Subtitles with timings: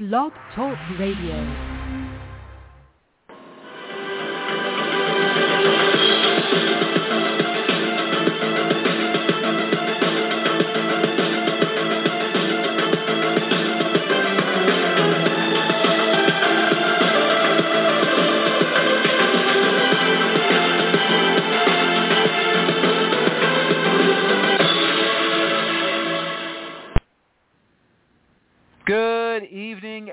[0.00, 1.69] Blog Talk Radio.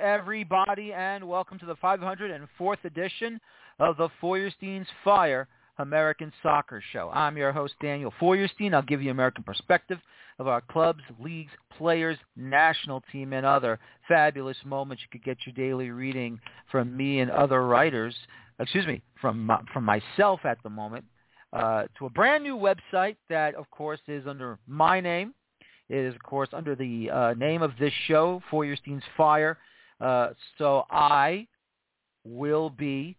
[0.07, 3.41] Everybody, and welcome to the 504th edition
[3.77, 7.11] of the Feuerstein's Fire American Soccer Show.
[7.13, 8.73] I'm your host, Daniel Feuerstein.
[8.73, 9.99] I'll give you American perspective
[10.39, 15.53] of our clubs, leagues, players, national team, and other fabulous moments you could get your
[15.53, 16.39] daily reading
[16.71, 18.15] from me and other writers,
[18.61, 21.03] excuse me, from, from myself at the moment,
[21.51, 25.33] uh, to a brand new website that, of course, is under my name.
[25.89, 29.57] It is, of course, under the uh, name of this show, Feuerstein's Fire.
[29.99, 31.47] Uh, so I
[32.23, 33.15] will be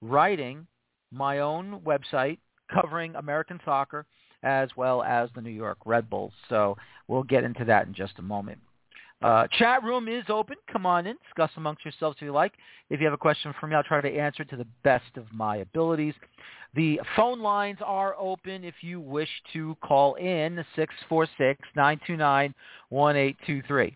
[0.00, 0.66] writing
[1.12, 2.38] my own website
[2.72, 4.06] covering American soccer
[4.42, 6.32] as well as the New York Red Bulls.
[6.48, 8.58] So we'll get into that in just a moment.
[9.22, 10.56] Uh, chat room is open.
[10.72, 11.16] Come on in.
[11.24, 12.54] Discuss amongst yourselves if you like.
[12.90, 15.26] If you have a question for me, I'll try to answer to the best of
[15.32, 16.14] my abilities.
[16.74, 20.64] The phone lines are open if you wish to call in,
[21.76, 23.94] 646-929-1823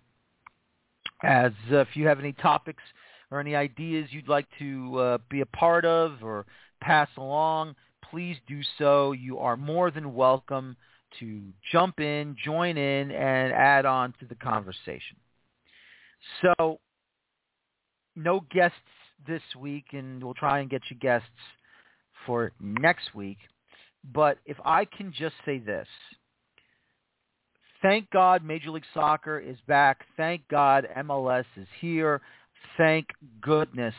[1.23, 2.83] as uh, if you have any topics
[3.31, 6.47] or any ideas you'd like to uh, be a part of or
[6.81, 7.75] pass along,
[8.11, 9.13] please do so.
[9.13, 10.77] You are more than welcome
[11.21, 11.43] to
[11.73, 15.17] jump in, join in, and add on to the conversation.
[16.43, 16.81] So
[18.15, 18.77] no guests
[19.27, 21.29] this week, and we'll try and get you guests
[22.27, 23.39] for next week.
[24.13, 25.89] But if I can just say this,
[27.87, 30.07] Thank God Major League Soccer is back.
[30.17, 32.21] Thank God MLS is here.
[32.77, 33.07] Thank
[33.41, 33.95] goodness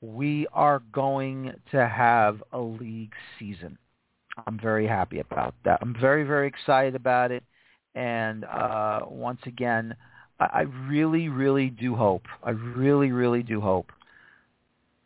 [0.00, 3.76] we are going to have a league season.
[4.46, 5.80] I'm very happy about that.
[5.82, 7.42] I'm very, very excited about it.
[7.96, 9.96] And uh, once again,
[10.38, 13.90] I, I really, really do hope, I really, really do hope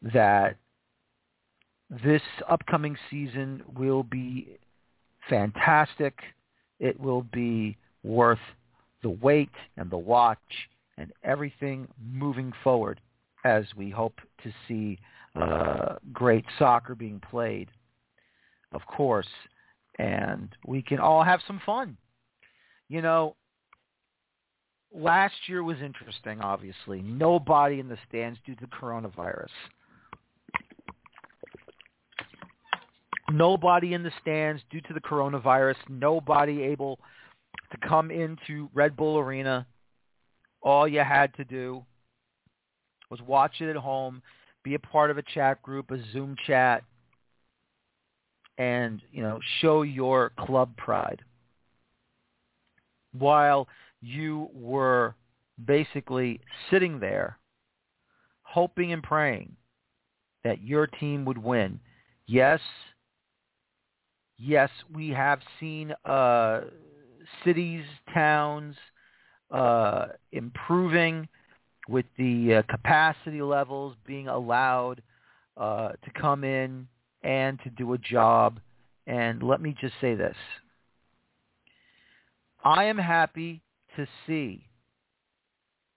[0.03, 0.57] that
[2.05, 4.59] this upcoming season will be
[5.31, 6.19] fantastic.
[6.79, 7.79] It will be
[8.09, 8.39] worth
[9.03, 10.39] the wait and the watch
[10.97, 13.01] and everything moving forward
[13.45, 14.99] as we hope to see
[15.37, 17.69] uh, great soccer being played,
[18.73, 19.29] of course,
[19.99, 21.97] and we can all have some fun.
[22.89, 23.37] You know,
[24.93, 27.03] last year was interesting, obviously.
[27.03, 29.49] Nobody in the stands due to coronavirus.
[33.31, 35.77] Nobody in the stands due to the coronavirus.
[35.91, 36.99] Nobody able
[37.71, 39.67] to come into Red Bull Arena,
[40.63, 41.85] all you had to do
[43.11, 44.23] was watch it at home,
[44.65, 46.83] be a part of a chat group, a Zoom chat,
[48.59, 51.23] and, you know, show your club pride.
[53.13, 53.69] While
[54.01, 55.15] you were
[55.65, 56.41] basically
[56.71, 57.39] sitting there
[58.43, 59.55] hoping and praying
[60.45, 61.81] that your team would win.
[62.27, 62.61] Yes,
[64.39, 66.61] yes, we have seen uh,
[67.45, 68.77] cities, towns,
[69.51, 71.29] uh, improving
[71.89, 75.03] with the uh, capacity levels being allowed
[75.57, 76.87] uh, to come in
[77.23, 78.61] and to do a job.
[79.07, 80.37] And let me just say this.
[82.63, 83.63] I am happy
[83.97, 84.67] to see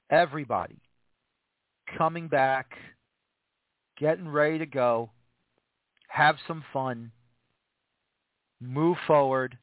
[0.10, 0.80] everybody
[1.98, 2.72] coming back,
[3.98, 5.10] getting ready to go,
[6.08, 7.12] have some fun,
[8.62, 9.58] move forward,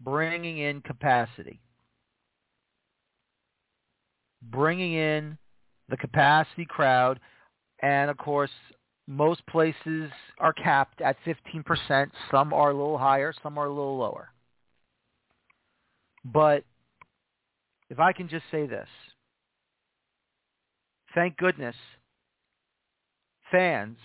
[0.00, 1.60] bringing in capacity.
[4.42, 5.38] Bringing in
[5.88, 7.20] the capacity crowd,
[7.82, 8.50] and of course,
[9.08, 12.10] most places are capped at 15%.
[12.30, 14.30] Some are a little higher, some are a little lower.
[16.24, 16.64] But
[17.88, 18.88] if I can just say this,
[21.14, 21.76] thank goodness
[23.52, 23.96] fans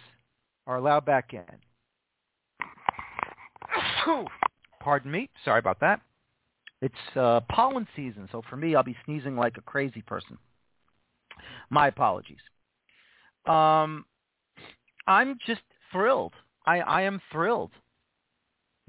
[0.67, 1.43] are allowed back in.
[4.81, 5.29] Pardon me.
[5.45, 6.01] Sorry about that.
[6.81, 10.37] It's uh, pollen season, so for me, I'll be sneezing like a crazy person.
[11.69, 12.39] My apologies.
[13.45, 14.05] Um,
[15.05, 15.61] I'm just
[15.91, 16.33] thrilled.
[16.65, 17.71] I, I am thrilled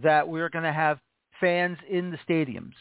[0.02, 0.98] that we're going to have
[1.40, 2.72] fans in the stadiums.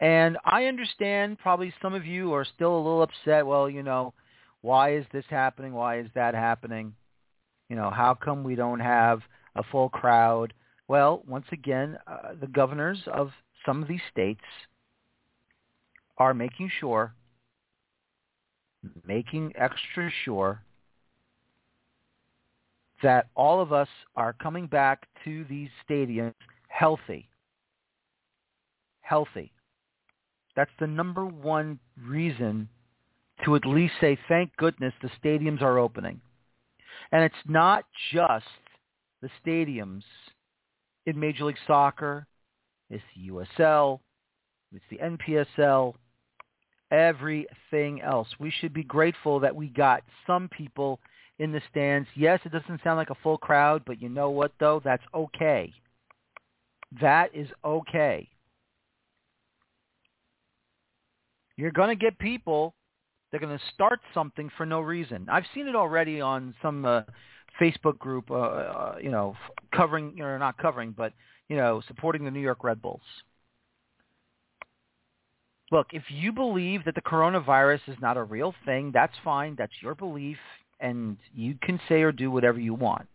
[0.00, 3.46] And I understand probably some of you are still a little upset.
[3.46, 4.14] Well, you know,
[4.62, 5.72] why is this happening?
[5.72, 6.94] Why is that happening?
[7.68, 9.20] You know, how come we don't have
[9.56, 10.52] a full crowd?
[10.88, 13.30] Well, once again, uh, the governors of
[13.64, 14.44] some of these states
[16.18, 17.14] are making sure,
[19.06, 20.62] making extra sure
[23.02, 26.34] that all of us are coming back to these stadiums
[26.68, 27.28] healthy.
[29.00, 29.52] Healthy.
[30.56, 32.68] That's the number one reason
[33.44, 36.20] to at least say, thank goodness the stadiums are opening.
[37.12, 38.46] And it's not just
[39.22, 40.02] the stadiums
[41.06, 42.26] in Major League Soccer.
[42.90, 44.00] It's the USL.
[44.72, 45.94] It's the NPSL.
[46.90, 48.28] Everything else.
[48.38, 51.00] We should be grateful that we got some people
[51.38, 52.08] in the stands.
[52.14, 54.80] Yes, it doesn't sound like a full crowd, but you know what, though?
[54.84, 55.72] That's okay.
[57.00, 58.28] That is okay.
[61.56, 62.74] You're going to get people
[63.34, 65.26] they're going to start something for no reason.
[65.28, 67.02] I've seen it already on some uh,
[67.60, 69.34] Facebook group, uh, uh, you know,
[69.74, 71.12] covering or not covering, but
[71.48, 73.00] you know, supporting the New York Red Bulls.
[75.72, 79.56] Look, if you believe that the coronavirus is not a real thing, that's fine.
[79.58, 80.38] That's your belief,
[80.78, 83.08] and you can say or do whatever you want.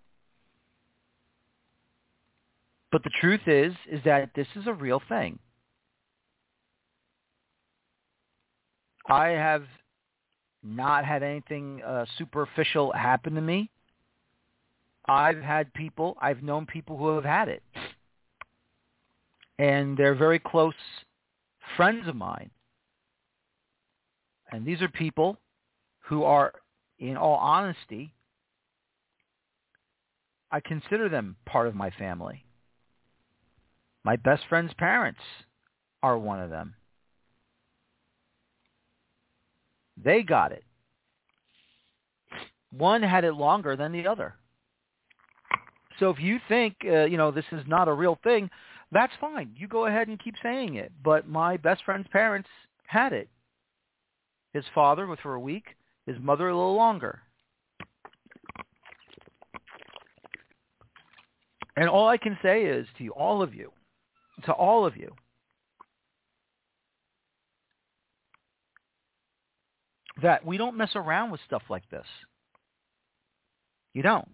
[2.91, 5.39] But the truth is, is that this is a real thing.
[9.07, 9.63] I have
[10.63, 13.69] not had anything uh, superficial happen to me.
[15.07, 17.63] I've had people, I've known people who have had it.
[19.57, 20.75] And they're very close
[21.75, 22.51] friends of mine.
[24.51, 25.37] And these are people
[25.99, 26.53] who are,
[26.99, 28.13] in all honesty,
[30.51, 32.45] I consider them part of my family.
[34.03, 35.19] My best friend's parents
[36.01, 36.73] are one of them.
[40.03, 40.63] They got it.
[42.71, 44.35] One had it longer than the other.
[45.99, 48.49] So if you think, uh, you know, this is not a real thing,
[48.91, 49.51] that's fine.
[49.55, 50.91] You go ahead and keep saying it.
[51.03, 52.47] But my best friend's parents
[52.87, 53.29] had it.
[54.53, 55.65] His father with for a week,
[56.05, 57.21] his mother a little longer.
[61.75, 63.71] And all I can say is to you, all of you,
[64.45, 65.13] to all of you,
[70.21, 72.05] that we don't mess around with stuff like this.
[73.93, 74.29] You don't.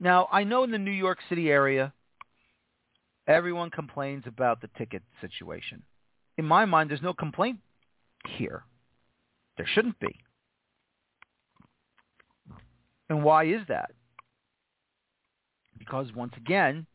[0.00, 1.92] Now, I know in the New York City area,
[3.26, 5.82] everyone complains about the ticket situation.
[6.38, 7.58] In my mind, there's no complaint
[8.26, 8.64] here.
[9.56, 10.16] There shouldn't be.
[13.08, 13.90] And why is that?
[15.78, 16.86] Because once again,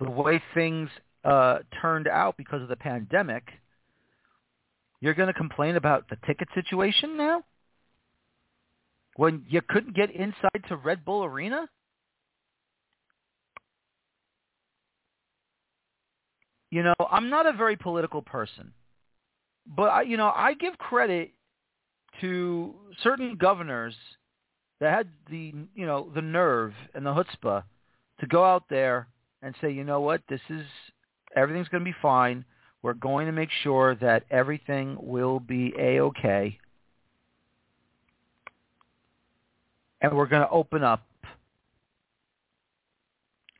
[0.00, 0.88] the way things
[1.24, 3.44] uh, turned out because of the pandemic–
[5.04, 7.42] you're going to complain about the ticket situation now?
[9.16, 11.68] When you couldn't get inside to Red Bull Arena?
[16.70, 18.72] You know, I'm not a very political person.
[19.66, 21.32] But I, you know, I give credit
[22.22, 23.94] to certain governors
[24.80, 27.62] that had the, you know, the nerve and the chutzpah
[28.20, 29.08] to go out there
[29.42, 30.64] and say, you know what, this is
[31.36, 32.46] everything's going to be fine.
[32.84, 36.58] We're going to make sure that everything will be A-OK.
[40.02, 41.02] And we're going to open up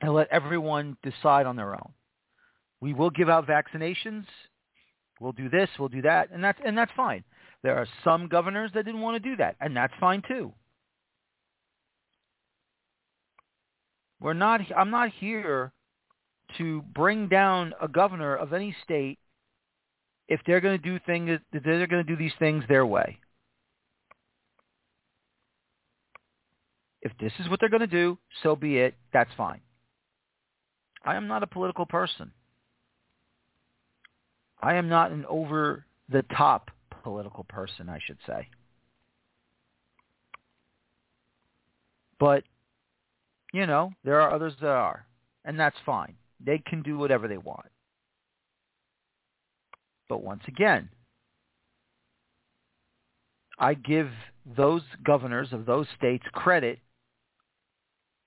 [0.03, 1.93] and let everyone decide on their own.
[2.83, 4.27] We will give out vaccinations.
[5.19, 5.71] We'll do this.
[5.79, 6.31] We'll do that.
[6.31, 7.25] And that's, and that's fine.
[7.63, 10.53] There are some governors that didn't want to do that, and that's fine too.
[14.21, 15.73] We're not, I'm not here
[16.59, 19.19] to bring down a governor of any state
[20.29, 23.19] if they're going to do things, they're going to do these things their way.
[27.03, 28.95] If this is what they're going to do, so be it.
[29.13, 29.61] That's fine.
[31.05, 32.33] I am not a political person.
[34.63, 36.71] I am not an over-the-top
[37.03, 38.49] political person, I should say.
[42.19, 42.45] But,
[43.53, 45.05] you know, there are others that are,
[45.45, 46.15] and that's fine.
[46.45, 47.67] They can do whatever they want.
[50.09, 50.89] But once again,
[53.59, 54.11] I give
[54.57, 56.81] those governors of those states credit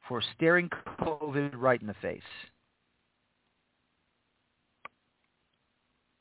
[0.07, 0.69] for staring
[1.01, 2.21] COVID right in the face.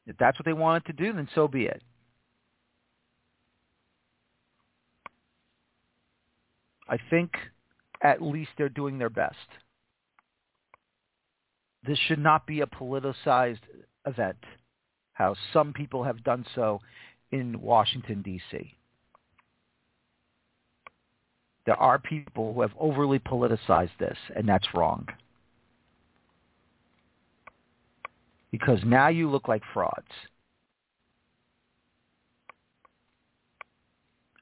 [0.06, 1.82] If that's what they wanted to do, then so be it.
[6.88, 7.32] I think
[8.02, 9.36] at least they're doing their best.
[11.86, 13.60] This should not be a politicized
[14.06, 14.38] event,
[15.12, 16.80] how some people have done so
[17.30, 18.74] in Washington, D.C.
[21.64, 25.06] There are people who have overly politicized this, and that's wrong.
[28.58, 30.06] because now you look like frauds.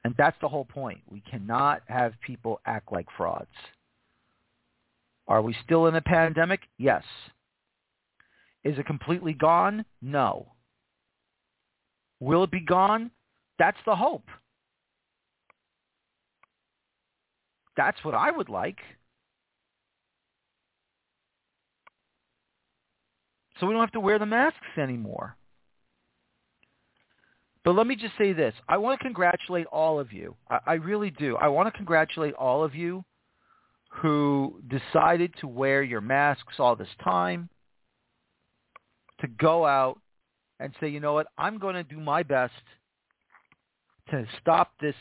[0.03, 0.99] And that's the whole point.
[1.09, 3.47] We cannot have people act like frauds.
[5.27, 6.61] Are we still in a pandemic?
[6.77, 7.03] Yes.
[8.65, 9.85] Is it completely gone?
[10.01, 10.53] No.
[12.19, 13.11] Will it be gone?
[13.59, 14.27] That's the hope.
[17.77, 18.79] That's what I would like.
[23.59, 25.37] So we don't have to wear the masks anymore.
[27.63, 28.53] But let me just say this.
[28.67, 30.35] I want to congratulate all of you.
[30.49, 31.35] I, I really do.
[31.37, 33.03] I want to congratulate all of you
[33.89, 37.49] who decided to wear your masks all this time,
[39.21, 39.99] to go out
[40.59, 42.53] and say, you know what, I'm going to do my best
[44.09, 44.95] to stop this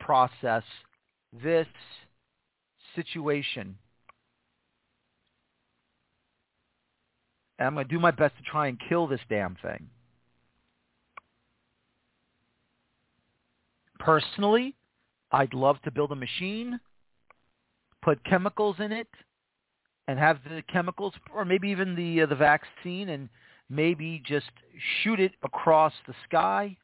[0.00, 0.62] process,
[1.42, 1.66] this
[2.94, 3.76] situation.
[7.58, 9.88] And I'm going to do my best to try and kill this damn thing.
[13.98, 14.74] Personally,
[15.32, 16.78] I'd love to build a machine,
[18.02, 19.08] put chemicals in it,
[20.06, 23.28] and have the chemicals, or maybe even the uh, the vaccine, and
[23.68, 24.50] maybe just
[25.02, 26.76] shoot it across the sky,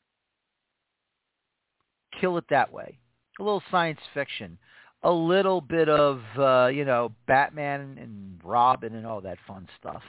[2.21, 2.99] kill it that way.
[3.39, 4.59] A little science fiction,
[5.03, 10.03] a little bit of uh, you know Batman and Robin and all that fun stuff.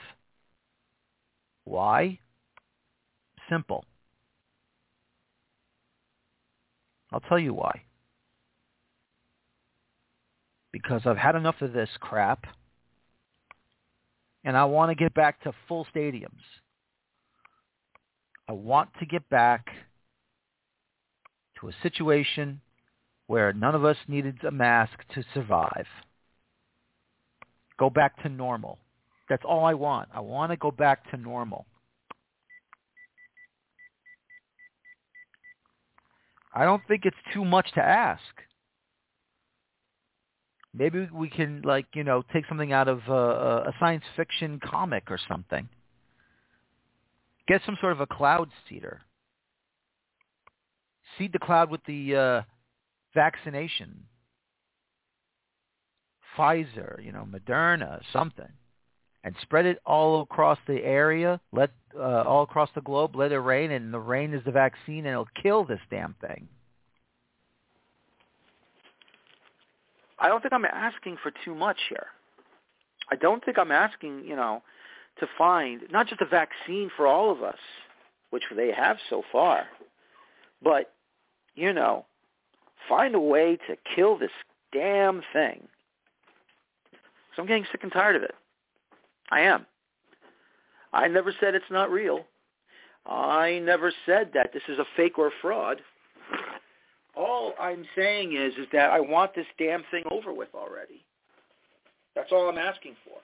[1.64, 2.18] Why?
[3.48, 3.84] Simple.
[7.10, 7.82] I'll tell you why.
[10.72, 12.46] Because I've had enough of this crap
[14.44, 16.42] and I want to get back to full stadiums.
[18.48, 19.66] I want to get back
[21.60, 22.60] to a situation
[23.26, 25.86] where none of us needed a mask to survive.
[27.78, 28.78] Go back to normal.
[29.28, 30.10] That's all I want.
[30.14, 31.64] I want to go back to normal.
[36.54, 38.22] I don't think it's too much to ask.
[40.74, 45.18] Maybe we can, like, you know, take something out of a science fiction comic or
[45.28, 45.68] something.
[47.46, 49.02] Get some sort of a cloud seeder.
[51.18, 52.42] Seed the cloud with the uh,
[53.14, 54.04] vaccination.
[56.36, 58.48] Pfizer, you know, Moderna, something
[59.24, 63.38] and spread it all across the area, let uh, all across the globe, let it
[63.38, 66.46] rain, and the rain is the vaccine, and it'll kill this damn thing.
[70.18, 72.06] I don't think I'm asking for too much here.
[73.10, 74.62] I don't think I'm asking, you know,
[75.20, 77.58] to find not just a vaccine for all of us,
[78.30, 79.64] which they have so far,
[80.62, 80.92] but,
[81.54, 82.04] you know,
[82.88, 84.30] find a way to kill this
[84.72, 85.66] damn thing.
[87.34, 88.34] So I'm getting sick and tired of it.
[89.30, 89.66] I am.
[90.92, 92.24] I never said it's not real.
[93.06, 95.80] I never said that this is a fake or a fraud.
[97.16, 101.04] All I'm saying is is that I want this damn thing over with already.
[102.14, 103.18] That's all I'm asking for.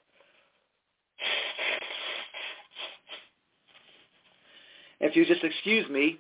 [5.01, 6.19] If you just excuse me,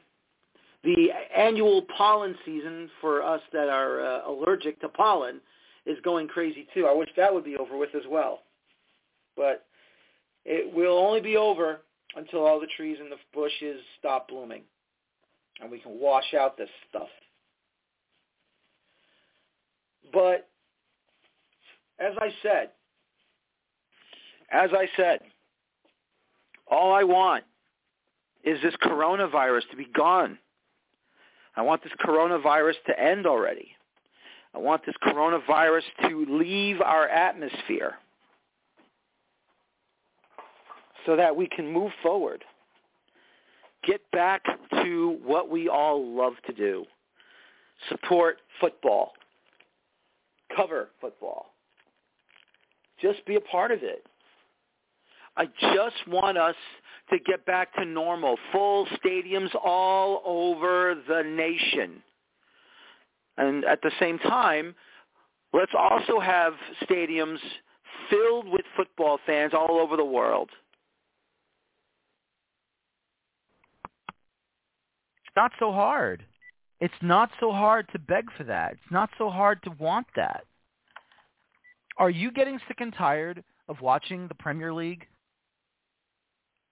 [0.82, 5.40] the annual pollen season for us that are uh, allergic to pollen
[5.84, 6.86] is going crazy too.
[6.86, 8.40] I wish that would be over with as well.
[9.36, 9.66] But
[10.44, 11.82] it will only be over
[12.16, 14.62] until all the trees and the bushes stop blooming
[15.60, 17.08] and we can wash out this stuff.
[20.12, 20.48] But
[21.98, 22.70] as I said,
[24.50, 25.20] as I said,
[26.70, 27.44] all I want
[28.44, 30.38] is this coronavirus to be gone.
[31.56, 33.72] I want this coronavirus to end already.
[34.54, 37.94] I want this coronavirus to leave our atmosphere
[41.06, 42.44] so that we can move forward.
[43.86, 44.42] Get back
[44.82, 46.84] to what we all love to do.
[47.88, 49.12] Support football.
[50.54, 51.54] Cover football.
[53.00, 54.04] Just be a part of it.
[55.36, 56.56] I just want us
[57.10, 58.36] to get back to normal.
[58.52, 62.02] Full stadiums all over the nation.
[63.36, 64.74] And at the same time,
[65.52, 67.38] let's also have stadiums
[68.10, 70.50] filled with football fans all over the world.
[75.24, 76.24] It's not so hard.
[76.80, 78.72] It's not so hard to beg for that.
[78.72, 80.44] It's not so hard to want that.
[81.98, 85.06] Are you getting sick and tired of watching the Premier League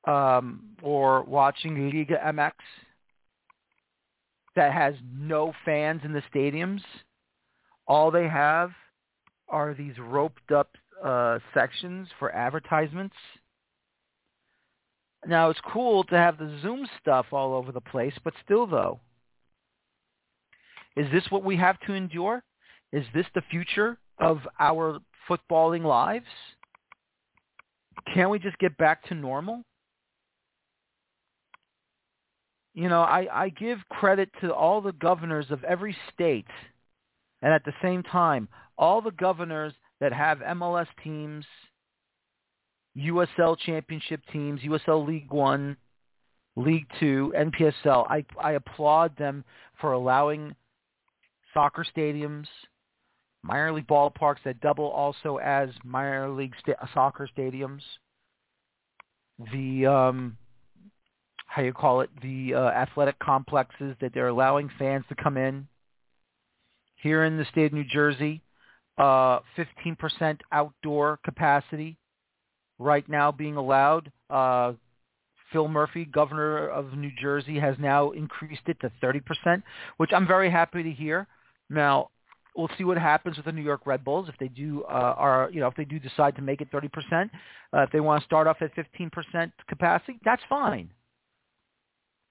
[0.08, 2.52] um, or watching Liga MX
[4.56, 6.82] that has no fans in the stadiums?
[7.86, 8.72] All they have
[9.48, 10.70] are these roped up
[11.04, 13.16] uh, sections for advertisements
[15.26, 19.00] Now it's cool to have the Zoom stuff all over the place, but still though,
[20.96, 22.42] is this what we have to endure?
[22.92, 26.26] Is this the future of our footballing lives?
[28.14, 29.62] Can we just get back to normal?
[32.78, 36.46] You know, I, I give credit to all the governors of every state,
[37.42, 38.46] and at the same time,
[38.78, 41.44] all the governors that have MLS teams,
[42.96, 45.76] USL championship teams, USL League One,
[46.54, 48.08] League Two, NPSL.
[48.08, 49.44] I, I applaud them
[49.80, 50.54] for allowing
[51.52, 52.46] soccer stadiums,
[53.42, 57.82] minor league ballparks that double also as minor league sta- soccer stadiums.
[59.52, 60.36] The um,
[61.48, 65.66] how you call it, the uh, athletic complexes that they're allowing fans to come in.
[67.02, 68.42] Here in the state of New Jersey,
[68.98, 71.96] uh, 15% outdoor capacity
[72.78, 74.12] right now being allowed.
[74.28, 74.74] Uh,
[75.52, 79.62] Phil Murphy, governor of New Jersey, has now increased it to 30%,
[79.96, 81.26] which I'm very happy to hear.
[81.70, 82.10] Now,
[82.54, 85.48] we'll see what happens with the New York Red Bulls if they do uh, are
[85.52, 86.90] you know if they do decide to make it 30%.
[87.72, 90.90] Uh, if they want to start off at 15% capacity, that's fine.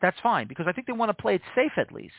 [0.02, 2.14] That's fine because I think they want to play it safe at least.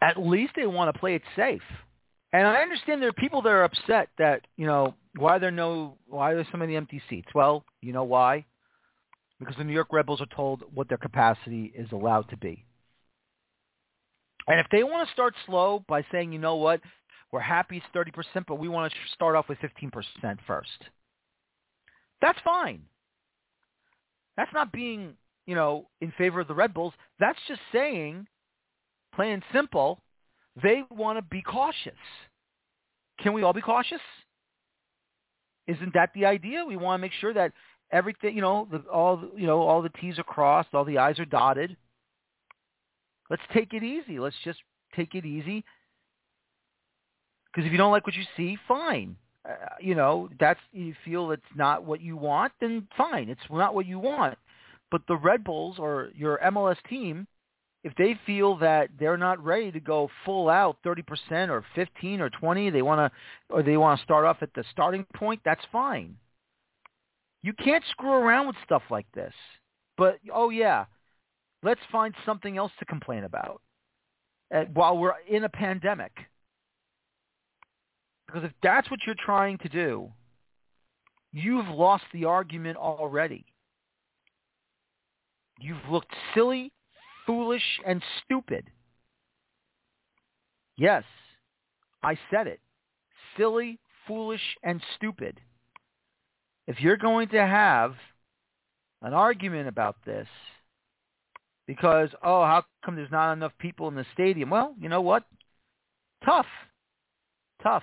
[0.00, 1.62] At least they want to play it safe.
[2.32, 5.96] And I understand there are people that are upset that, you know, why there no
[6.06, 7.28] why are there so many empty seats?
[7.34, 8.44] Well, you know why?
[9.40, 12.64] Because the New York Red Bulls are told what their capacity is allowed to be.
[14.46, 16.80] And if they want to start slow by saying, you know what,
[17.30, 19.92] we're happy it's 30%, but we want to start off with 15%
[20.46, 20.68] first.
[22.20, 22.82] That's fine.
[24.36, 25.14] That's not being,
[25.46, 26.94] you know, in favor of the Red Bulls.
[27.18, 28.26] That's just saying,
[29.14, 30.00] plain and simple,
[30.62, 31.92] they want to be cautious.
[33.20, 34.00] Can we all be cautious?
[35.66, 36.64] Isn't that the idea?
[36.64, 37.52] We want to make sure that
[37.92, 41.18] everything, you know, the, all, you know, all the T's are crossed, all the I's
[41.18, 41.76] are dotted.
[43.30, 44.18] Let's take it easy.
[44.18, 44.60] Let's just
[44.96, 45.64] take it easy.
[47.46, 49.16] Because if you don't like what you see, fine.
[49.48, 53.28] Uh, you know, that's you feel it's not what you want, then fine.
[53.28, 54.36] It's not what you want.
[54.90, 57.26] But the Red Bulls or your MLS team,
[57.84, 62.30] if they feel that they're not ready to go full out 30% or 15 or
[62.30, 65.64] 20, they want to or they want to start off at the starting point, that's
[65.72, 66.16] fine.
[67.42, 69.32] You can't screw around with stuff like this.
[69.96, 70.86] But oh yeah,
[71.62, 73.62] let's find something else to complain about
[74.54, 76.12] uh, while we're in a pandemic.
[78.28, 80.10] Because if that's what you're trying to do,
[81.32, 83.46] you've lost the argument already.
[85.58, 86.70] You've looked silly,
[87.26, 88.70] foolish, and stupid.
[90.76, 91.04] Yes,
[92.02, 92.60] I said it.
[93.36, 95.40] Silly, foolish, and stupid.
[96.66, 97.94] If you're going to have
[99.00, 100.28] an argument about this
[101.66, 104.50] because, oh, how come there's not enough people in the stadium?
[104.50, 105.24] Well, you know what?
[106.24, 106.46] Tough.
[107.62, 107.82] Tough.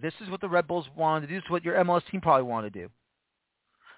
[0.00, 1.34] This is what the Red Bulls wanted to do.
[1.34, 2.88] This is what your MLS team probably wanted to do.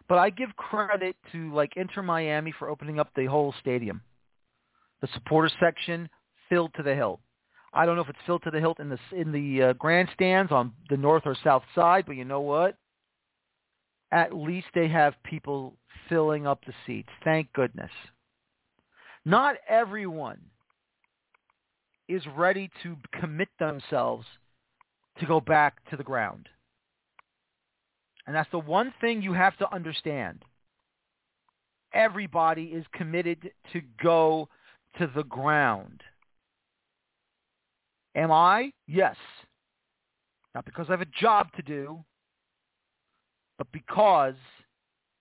[0.08, 4.02] But I give credit to like Inter Miami for opening up the whole stadium.
[5.00, 6.08] The supporter section
[6.48, 7.20] filled to the hilt.
[7.72, 10.52] I don't know if it's filled to the hilt in the in the uh, grandstands
[10.52, 12.76] on the north or south side, but you know what?
[14.10, 15.74] At least they have people
[16.08, 17.08] filling up the seats.
[17.24, 17.90] Thank goodness.
[19.24, 20.40] Not everyone
[22.08, 24.26] is ready to commit themselves
[25.18, 26.48] to go back to the ground.
[28.27, 30.44] And that's the one thing you have to understand.
[31.92, 34.48] Everybody is committed to go
[34.98, 36.03] to the ground.
[38.14, 38.72] Am I?
[38.87, 39.16] Yes.
[40.55, 42.05] Not because I have a job to do,
[43.59, 44.35] but because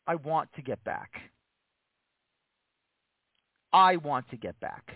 [0.08, 1.10] I want to get back.
[3.74, 4.92] I want to get back.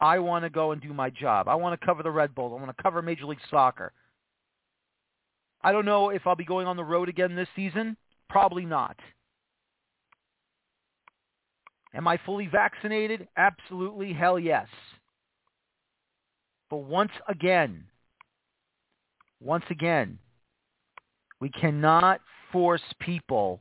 [0.00, 1.48] I want to go and do my job.
[1.48, 2.52] I want to cover the Red Bulls.
[2.56, 3.92] I want to cover Major League Soccer.
[5.64, 7.96] I don't know if I'll be going on the road again this season.
[8.28, 8.96] Probably not.
[11.94, 13.28] Am I fully vaccinated?
[13.36, 14.12] Absolutely.
[14.12, 14.66] Hell yes.
[16.70, 17.84] But once again,
[19.40, 20.18] once again,
[21.40, 22.20] we cannot
[22.50, 23.60] force people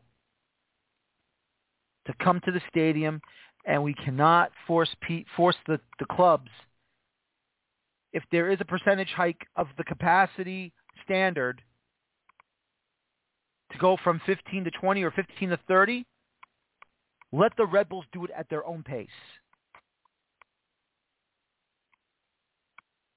[2.06, 3.22] to come to the stadium,
[3.66, 6.50] and we cannot force pe- force the, the clubs.
[8.14, 11.62] If there is a percentage hike of the capacity standard,
[13.71, 16.05] to go from 15 to 20 or 15 to 30,
[17.31, 19.07] let the Red Bulls do it at their own pace.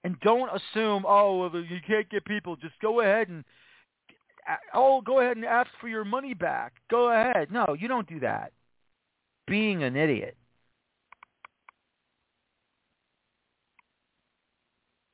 [0.04, 2.56] And don't assume, oh, well, you can't get people.
[2.56, 3.42] Just go ahead and,
[4.74, 6.74] oh, go ahead and ask for your money back.
[6.90, 7.50] Go ahead.
[7.50, 8.52] No, you don't do that.
[9.46, 10.36] Being an idiot.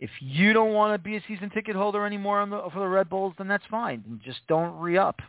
[0.00, 3.10] If you don't want to be a season ticket holder anymore the, for the Red
[3.10, 4.20] Bulls, then that's fine.
[4.24, 5.20] Just don't re-up.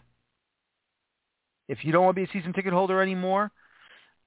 [1.68, 3.52] If you don't want to be a season ticket holder anymore,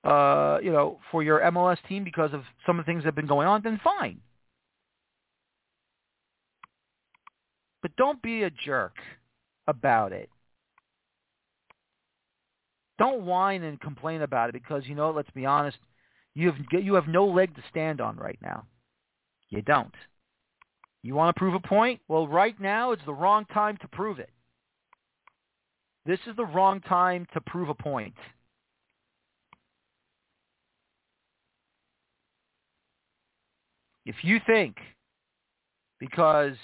[0.05, 3.15] uh, you know, for your MLS team because of some of the things that have
[3.15, 4.21] been going on, then fine.
[7.81, 8.97] But don't be a jerk
[9.67, 10.29] about it.
[12.99, 15.79] Don't whine and complain about it because you know, let's be honest,
[16.35, 18.67] you have you have no leg to stand on right now.
[19.49, 19.95] You don't.
[21.05, 22.01] You want to prove a point?
[22.09, 24.31] Well, right now it's the wrong time to prove it.
[26.07, 28.15] This is the wrong time to prove a point.
[34.07, 34.79] If you think
[36.01, 36.57] because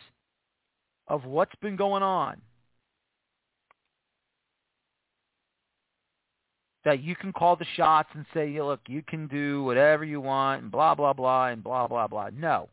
[1.07, 2.41] of what's been going on
[6.87, 10.63] that you can call the shots and say, look, you can do whatever you want
[10.63, 12.31] and blah, blah, blah, and blah, blah, blah.
[12.35, 12.71] No.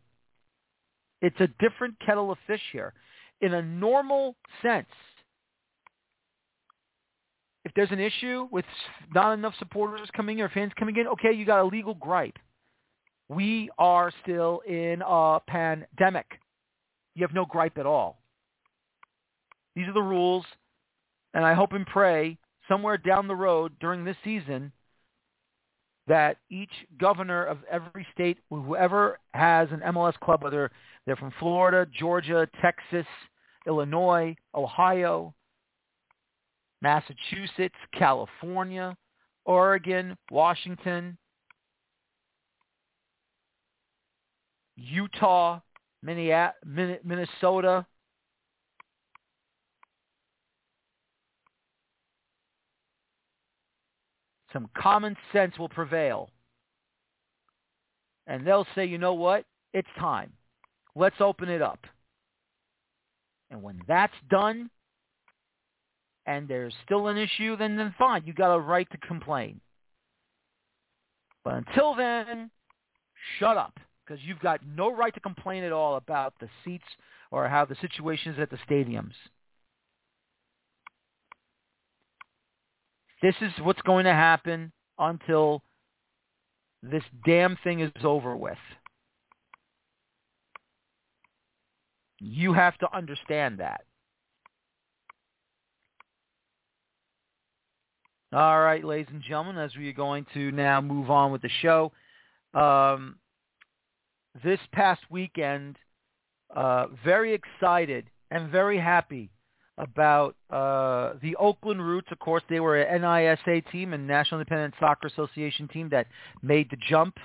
[1.21, 2.93] It's a different kettle of fish here.
[3.41, 4.88] In a normal sense,
[7.65, 8.65] if there's an issue with
[9.13, 12.38] not enough supporters coming in or fans coming in, okay, you got a legal gripe.
[13.30, 16.25] We are still in a pandemic.
[17.15, 18.21] You have no gripe at all.
[19.75, 20.45] These are the rules,
[21.34, 24.71] and I hope and pray somewhere down the road during this season
[26.08, 30.72] that each governor of every state, whoever has an MLS club, whether
[31.06, 33.06] they're from Florida, Georgia, Texas,
[33.67, 35.34] Illinois, Ohio,
[36.82, 38.96] Massachusetts, California,
[39.46, 41.17] Oregon, Washington,
[44.76, 45.60] Utah,
[46.04, 47.86] Minnesota,
[54.53, 56.29] some common sense will prevail.
[58.25, 59.45] And they'll say, you know what?
[59.73, 60.33] It's time.
[60.95, 61.79] Let's open it up.
[63.49, 64.69] And when that's done
[66.25, 68.23] and there's still an issue, then, then fine.
[68.25, 69.62] You got a right to complain.
[71.43, 72.51] But until then,
[73.39, 76.83] shut up because you've got no right to complain at all about the seats
[77.31, 79.13] or how the situation is at the stadiums.
[83.21, 85.63] This is what's going to happen until
[86.84, 88.58] this damn thing is over with.
[92.19, 93.82] You have to understand that.
[98.34, 101.49] All right, ladies and gentlemen, as we are going to now move on with the
[101.62, 101.93] show,
[102.53, 103.15] um,
[104.43, 105.77] this past weekend,
[106.56, 109.30] uh, very excited and very happy
[109.78, 112.08] about uh, the Oakland Roots.
[112.12, 116.08] Of course, they were an NISA team and National Independent Soccer Association team that
[116.42, 117.16] made the jump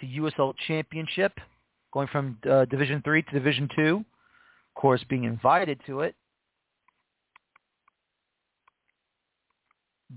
[0.00, 1.32] to USL Championship,
[1.92, 4.04] going from uh, Division Three to Division Two
[4.74, 6.14] of course, being invited to it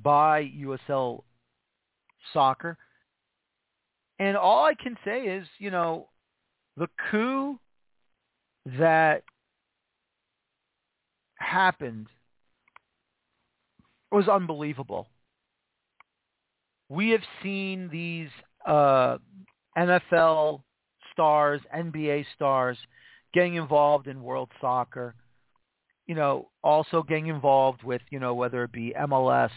[0.02, 1.24] by USL
[2.32, 2.78] Soccer.
[4.20, 6.08] And all I can say is, you know,
[6.78, 7.60] the coup
[8.78, 9.24] that
[11.39, 12.08] happened
[14.12, 15.08] was unbelievable.
[16.89, 18.30] We have seen these
[18.65, 19.17] uh,
[19.78, 20.62] NFL
[21.12, 22.78] stars, NBA stars
[23.34, 25.15] getting involved in world soccer,
[26.08, 29.50] you know, also getting involved with, you know, whether it be MLS,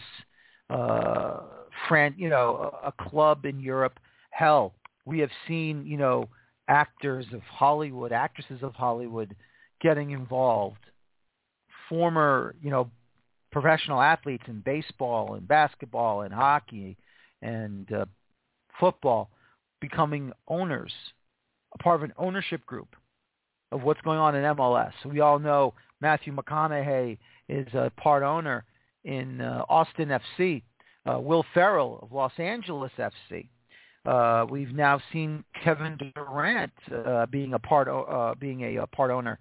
[0.69, 1.41] uh,
[1.87, 3.99] Fran, you know, a, a club in Europe.
[4.31, 4.73] Hell,
[5.05, 6.27] we have seen, you know,
[6.67, 9.35] actors of Hollywood, actresses of Hollywood
[9.81, 10.77] getting involved.
[11.89, 12.89] Former, you know,
[13.51, 16.97] professional athletes in baseball and basketball and hockey
[17.41, 18.05] and uh,
[18.79, 19.29] football
[19.81, 20.93] becoming owners,
[21.73, 22.95] a part of an ownership group
[23.71, 24.93] of what's going on in MLS.
[25.05, 28.65] We all know Matthew McConaughey is a part owner
[29.03, 30.63] in uh, Austin FC.
[31.09, 33.47] Uh, Will Ferrell of Los Angeles FC.
[34.05, 39.11] Uh, we've now seen Kevin Durant uh, being a part uh, being a, a, part
[39.11, 39.39] owner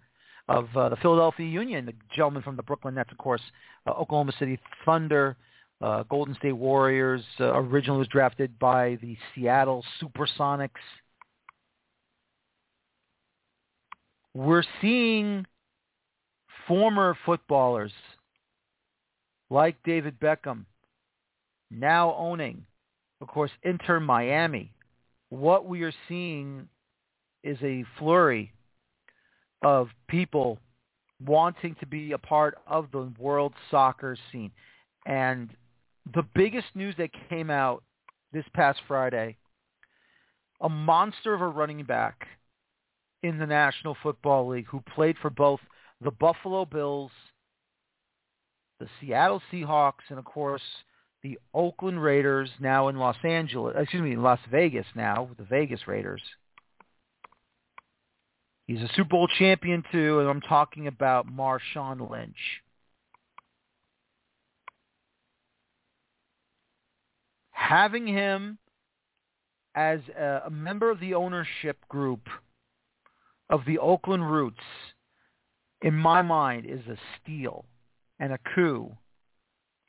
[0.48, 1.86] of uh, the Philadelphia Union.
[1.86, 3.42] The gentleman from the Brooklyn Nets, of course,
[3.86, 5.36] uh, Oklahoma City Thunder,
[5.80, 7.22] uh, Golden State Warriors.
[7.38, 10.70] originally was drafted by the Seattle SuperSonics.
[14.38, 15.44] we're seeing
[16.68, 17.92] former footballers
[19.50, 20.64] like David Beckham
[21.72, 22.64] now owning,
[23.20, 24.72] of course, Inter Miami.
[25.30, 26.68] What we are seeing
[27.42, 28.52] is a flurry
[29.62, 30.58] of people
[31.24, 34.52] wanting to be a part of the world soccer scene.
[35.06, 35.50] And
[36.14, 37.82] the biggest news that came out
[38.32, 39.36] this past Friday,
[40.60, 42.26] a monster of a running back
[43.22, 45.60] in the National Football League who played for both
[46.00, 47.10] the Buffalo Bills,
[48.78, 50.62] the Seattle Seahawks, and of course
[51.22, 56.22] the Oakland Raiders now in Los Angeles, excuse me, Las Vegas now, the Vegas Raiders.
[58.68, 62.36] He's a Super Bowl champion too, and I'm talking about Marshawn Lynch.
[67.50, 68.58] Having him
[69.74, 72.28] as a, a member of the ownership group
[73.48, 74.60] of the Oakland Roots,
[75.80, 77.64] in my mind, is a steal
[78.20, 78.94] and a coup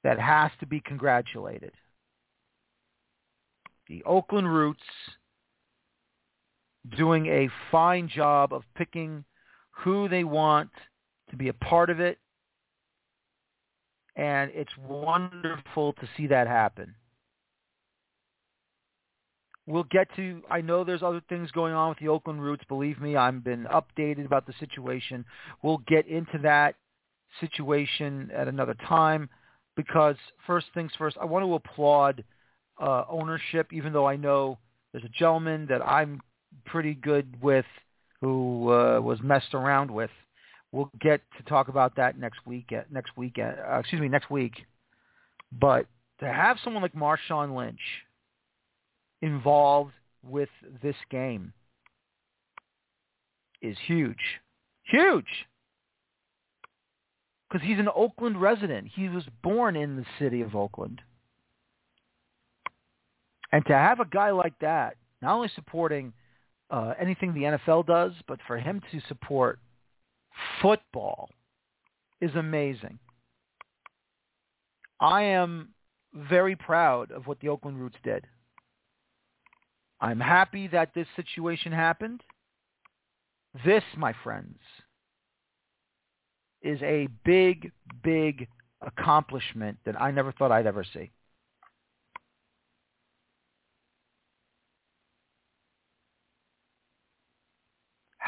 [0.06, 1.74] that has to be congratulated.
[3.90, 4.84] The Oakland Roots
[6.98, 9.24] doing a fine job of picking
[9.72, 10.70] who they want
[11.30, 12.18] to be a part of it.
[14.16, 16.96] And it's wonderful to see that happen.
[19.66, 22.64] We'll get to, I know there's other things going on with the Oakland Roots.
[22.68, 25.24] Believe me, I've been updated about the situation.
[25.62, 26.76] We'll get into that
[27.40, 29.30] situation at another time
[29.76, 30.16] because
[30.48, 32.24] first things first, I want to applaud
[32.82, 34.58] uh, ownership, even though I know
[34.92, 36.20] there's a gentleman that I'm
[36.72, 37.66] pretty good with
[38.22, 40.12] who uh, was messed around with.
[40.72, 42.72] We'll get to talk about that next week.
[42.72, 44.54] Uh, next week, uh, excuse me, next week.
[45.52, 45.88] But
[46.20, 47.80] to have someone like Marshawn Lynch
[49.22, 50.50] involved with
[50.84, 51.54] this game
[53.62, 54.40] is huge.
[54.84, 55.48] Huge.
[57.50, 58.90] Because he's an Oakland resident.
[58.94, 61.02] He was born in the city of Oakland.
[63.52, 66.14] And to have a guy like that, not only supporting
[66.70, 69.60] uh, anything the NFL does, but for him to support
[70.62, 71.30] football
[72.22, 73.00] is amazing.
[75.00, 75.70] I am
[76.14, 78.26] very proud of what the Oakland Roots did.
[80.02, 82.22] I'm happy that this situation happened.
[83.66, 84.60] This, my friends,
[86.62, 87.72] is a big,
[88.04, 88.48] big
[88.82, 91.12] accomplishment that I never thought I'd ever see.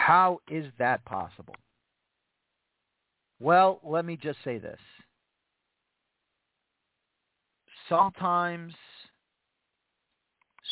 [0.05, 1.55] How is that possible?
[3.39, 4.79] Well, let me just say this.
[7.87, 8.73] Sometimes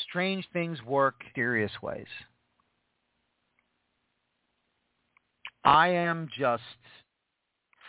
[0.09, 2.07] strange things work mysterious ways.
[5.63, 6.63] I am just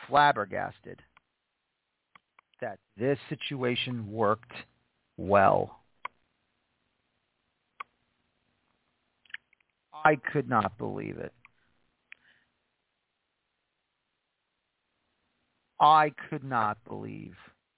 [0.07, 1.00] flabbergasted
[2.61, 4.53] that this situation worked
[5.16, 5.80] well.
[10.05, 11.33] I could not believe it.
[15.81, 17.35] I could not believe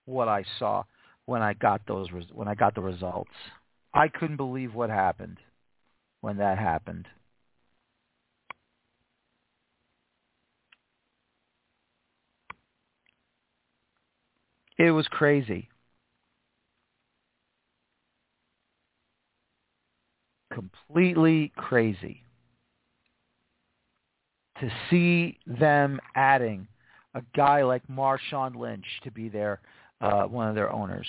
[0.07, 0.85] what I saw
[1.27, 3.31] when I got those when I got the results.
[3.95, 5.39] I couldn't believe what happened
[6.21, 7.07] when that happened.
[14.79, 15.69] It was crazy.
[20.53, 22.25] Completely crazy
[24.61, 26.69] to see them adding
[27.15, 29.61] a guy like Marshawn Lynch to be their
[30.01, 31.07] uh, one of their owners.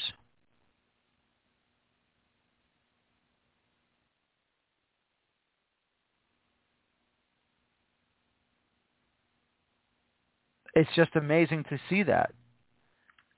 [10.76, 12.34] It's just amazing to see that.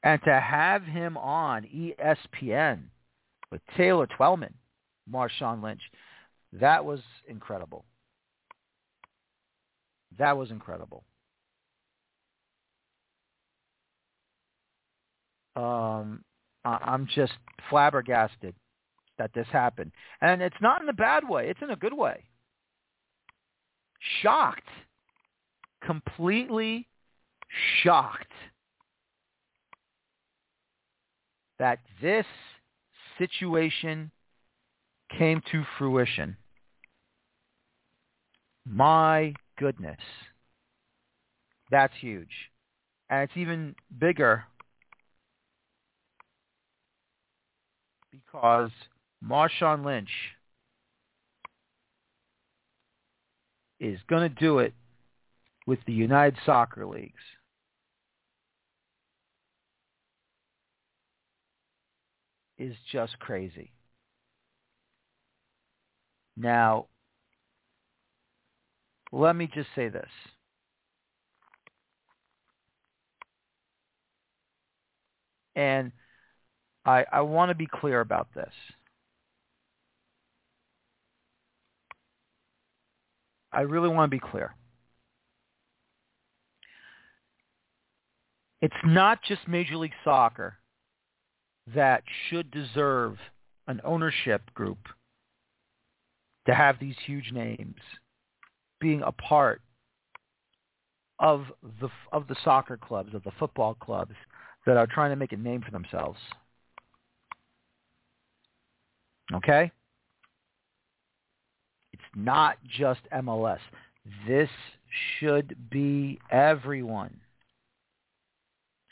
[0.04, 2.84] And to have him on ESPN
[3.52, 4.54] with Taylor Twellman,
[5.12, 5.82] Marshawn Lynch,
[6.54, 7.86] that was incredible.
[10.18, 11.04] That was incredible.
[15.56, 16.24] Um,
[16.64, 17.34] I'm just
[17.70, 18.56] flabbergasted
[19.18, 19.92] that this happened.
[20.22, 21.50] And it's not in a bad way.
[21.50, 22.24] It's in a good way.
[24.22, 24.68] Shocked.
[25.84, 26.88] Completely
[27.84, 28.32] shocked
[31.60, 32.26] that this
[33.18, 34.12] situation
[35.18, 36.38] came to fruition.
[38.68, 40.00] My goodness.
[41.72, 42.52] That's huge.
[43.10, 44.44] And it's even bigger
[48.12, 48.72] because
[49.24, 50.10] Marshawn Lynch
[53.80, 54.74] is going to do it
[55.68, 57.14] with the United Soccer Leagues.
[62.58, 63.72] is just crazy.
[66.38, 66.88] Now,
[69.12, 70.10] let me just say this.
[75.56, 75.92] And
[76.86, 78.52] I, I want to be clear about this.
[83.54, 84.54] I really want to be clear.
[88.62, 90.58] It's not just Major League Soccer
[91.74, 93.18] that should deserve
[93.68, 94.80] an ownership group
[96.48, 97.80] to have these huge names
[98.80, 99.62] being a part
[101.20, 101.46] of
[101.80, 104.14] the of the soccer clubs, of the football clubs
[104.66, 106.20] that are trying to make a name for themselves.
[109.34, 109.72] Okay?
[111.94, 113.60] It's not just MLS.
[114.28, 114.50] This
[115.20, 117.20] should be everyone.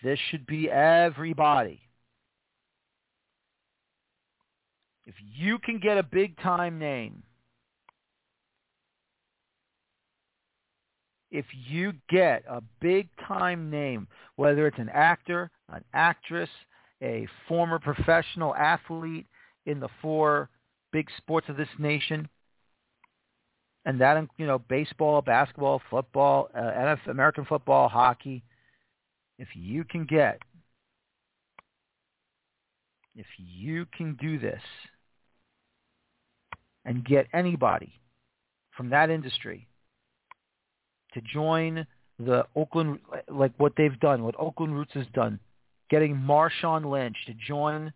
[0.03, 1.81] This should be everybody.
[5.05, 7.23] If you can get a big time name,
[11.34, 16.50] if you get a big time name, whether it's an actor, an actress,
[17.02, 19.26] a former professional athlete
[19.65, 20.50] in the four
[20.91, 22.30] big sports of this nation,
[23.84, 28.43] and that you know baseball, basketball, football, uh, NFL, American football, hockey.
[29.39, 30.38] If you can get,
[33.15, 34.62] if you can do this,
[36.86, 38.00] and get anybody
[38.78, 39.67] from that industry
[41.13, 41.86] to join
[42.19, 42.99] the Oakland,
[43.30, 45.39] like what they've done, what Oakland Roots has done,
[45.89, 47.91] getting Marshawn Lynch to join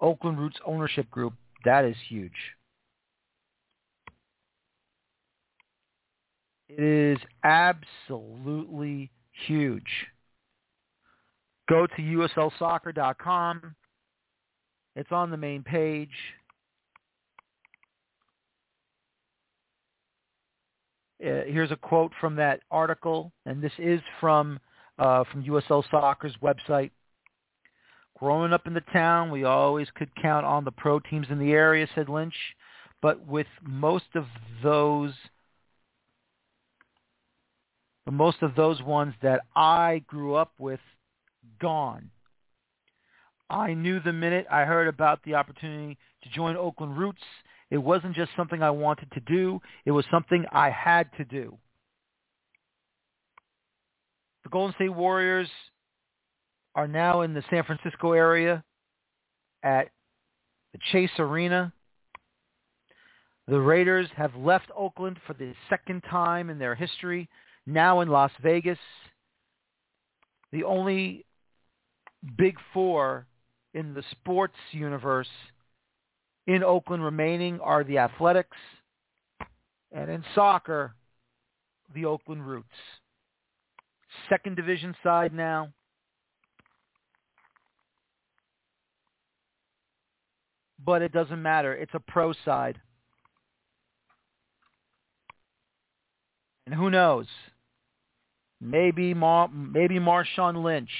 [0.00, 2.32] Oakland Roots ownership group, that is huge.
[6.68, 9.10] It is absolutely
[9.46, 10.06] huge.
[11.68, 13.74] Go to uslsoccer.com.
[14.96, 16.10] It's on the main page.
[21.22, 24.58] Uh, here's a quote from that article, and this is from
[24.98, 26.90] uh, from USL Soccer's website.
[28.18, 31.52] Growing up in the town, we always could count on the pro teams in the
[31.52, 32.34] area, said Lynch.
[33.02, 34.26] But with most of
[34.62, 35.12] those
[38.10, 40.80] most of those ones that I grew up with
[41.60, 42.10] gone.
[43.48, 47.22] I knew the minute I heard about the opportunity to join Oakland Roots,
[47.70, 49.60] it wasn't just something I wanted to do.
[49.84, 51.56] It was something I had to do.
[54.44, 55.48] The Golden State Warriors
[56.74, 58.62] are now in the San Francisco area
[59.62, 59.88] at
[60.72, 61.72] the Chase Arena.
[63.46, 67.28] The Raiders have left Oakland for the second time in their history
[67.66, 68.78] now in Las Vegas.
[70.52, 71.24] The only
[72.36, 73.26] big four
[73.72, 75.28] in the sports universe
[76.46, 78.56] in Oakland remaining are the Athletics,
[79.92, 80.94] and in soccer,
[81.94, 82.68] the Oakland Roots.
[84.28, 85.68] Second division side now.
[90.84, 91.74] But it doesn't matter.
[91.74, 92.78] It's a pro side.
[96.66, 97.26] And who knows?
[98.64, 100.90] maybe Mar- maybe Marshawn Lynch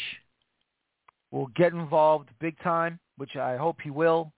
[1.30, 4.32] will get involved big time, which I hope he will.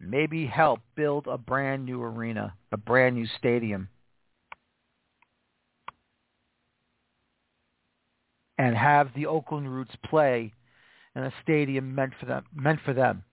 [0.00, 3.88] Maybe help build a brand new arena, a brand new stadium.
[8.58, 10.52] And have the Oakland Roots play
[11.16, 13.24] in a stadium meant for them meant for them.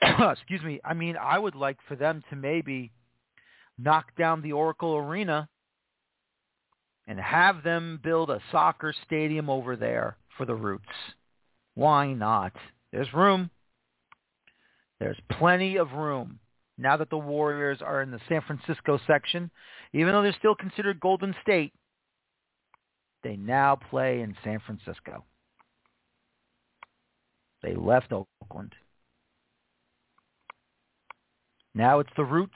[0.02, 0.80] Excuse me.
[0.84, 2.92] I mean, I would like for them to maybe
[3.78, 5.48] knock down the Oracle Arena
[7.06, 10.84] and have them build a soccer stadium over there for the Roots.
[11.74, 12.52] Why not?
[12.92, 13.50] There's room.
[15.00, 16.38] There's plenty of room.
[16.76, 19.50] Now that the Warriors are in the San Francisco section,
[19.92, 21.72] even though they're still considered Golden State,
[23.24, 25.24] they now play in San Francisco.
[27.62, 28.74] They left Oakland.
[31.74, 32.52] Now it's the Roots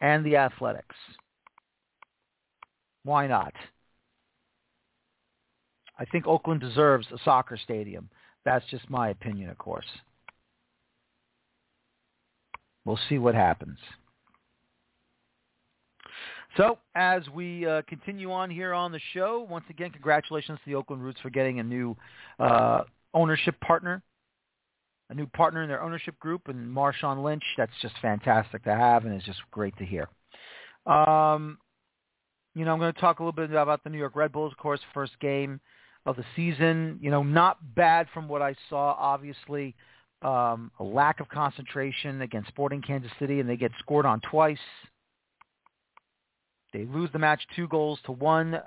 [0.00, 0.96] and the Athletics.
[3.04, 3.54] Why not?
[5.98, 8.08] I think Oakland deserves a soccer stadium.
[8.44, 9.86] That's just my opinion, of course.
[12.84, 13.78] We'll see what happens.
[16.56, 20.74] So as we uh, continue on here on the show, once again, congratulations to the
[20.74, 21.96] Oakland Roots for getting a new
[22.38, 22.82] uh,
[23.14, 24.02] ownership partner
[25.12, 27.44] a new partner in their ownership group, and Marshawn Lynch.
[27.56, 30.08] That's just fantastic to have, and it's just great to hear.
[30.86, 31.58] Um,
[32.54, 34.52] you know, I'm going to talk a little bit about the New York Red Bulls,
[34.52, 35.60] of course, first game
[36.06, 36.98] of the season.
[37.00, 38.94] You know, not bad from what I saw.
[38.98, 39.74] Obviously,
[40.22, 44.58] um, a lack of concentration against Sporting Kansas City, and they get scored on twice.
[46.72, 48.58] They lose the match two goals to one.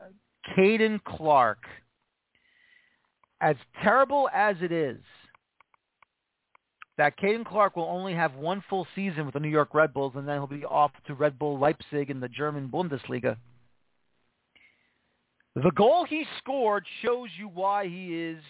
[0.55, 1.63] Caden Clark,
[3.41, 4.99] as terrible as it is,
[6.97, 10.13] that Caden Clark will only have one full season with the New York Red Bulls,
[10.15, 13.37] and then he'll be off to Red Bull Leipzig in the German Bundesliga.
[15.55, 18.43] The goal he scored shows you why he is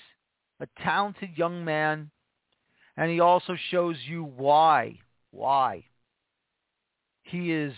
[0.59, 2.09] a talented young man,
[2.97, 4.97] and he also shows you why,
[5.31, 5.85] why
[7.23, 7.73] he is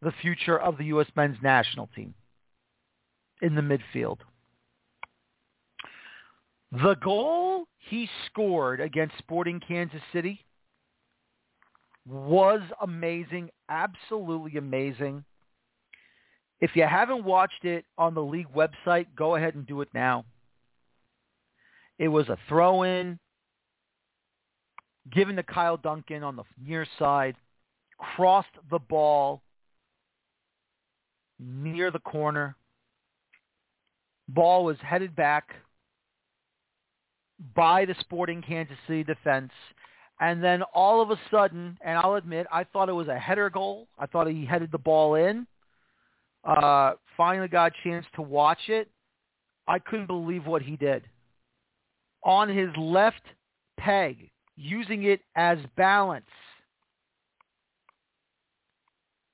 [0.00, 1.08] the future of the U.S.
[1.16, 2.14] men's national team
[3.42, 4.18] in the midfield.
[6.70, 10.44] The goal he scored against Sporting Kansas City
[12.06, 15.24] was amazing, absolutely amazing.
[16.60, 20.24] If you haven't watched it on the league website, go ahead and do it now.
[21.98, 23.18] It was a throw-in
[25.10, 27.36] given to Kyle Duncan on the near side,
[27.98, 29.42] crossed the ball
[31.38, 32.56] near the corner.
[34.28, 35.54] Ball was headed back
[37.54, 39.52] by the Sporting Kansas City defense.
[40.20, 43.48] And then all of a sudden, and I'll admit, I thought it was a header
[43.50, 43.86] goal.
[43.98, 45.46] I thought he headed the ball in.
[46.44, 48.88] Uh, finally got a chance to watch it.
[49.66, 51.04] I couldn't believe what he did.
[52.24, 53.22] On his left
[53.78, 56.26] peg, using it as balance,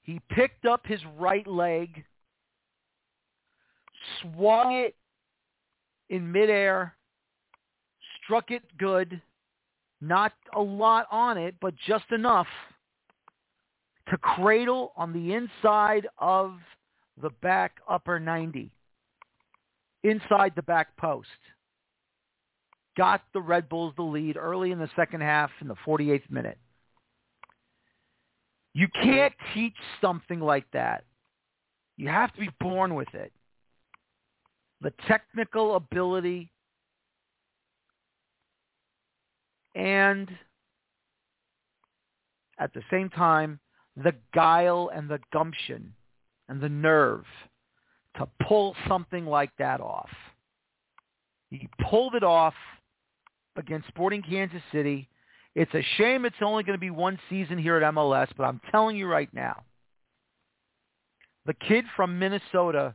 [0.02, 2.04] he picked up his right leg,
[4.20, 4.94] swung it
[6.10, 6.94] in midair,
[8.22, 9.20] struck it good,
[10.00, 12.46] not a lot on it, but just enough
[14.10, 16.58] to cradle on the inside of
[17.20, 18.70] the back upper 90,
[20.02, 21.28] inside the back post.
[22.96, 26.58] Got the Red Bulls the lead early in the second half in the 48th minute.
[28.72, 31.04] You can't teach something like that.
[31.96, 33.32] You have to be born with it.
[34.80, 36.50] The technical ability
[39.74, 40.28] and
[42.58, 43.58] at the same time,
[43.96, 45.92] the guile and the gumption
[46.48, 47.24] and the nerve
[48.16, 50.10] to pull something like that off.
[51.50, 52.54] He pulled it off
[53.56, 55.08] against Sporting Kansas City.
[55.54, 58.60] It's a shame it's only going to be one season here at MLS, but I'm
[58.70, 59.62] telling you right now,
[61.46, 62.94] the kid from Minnesota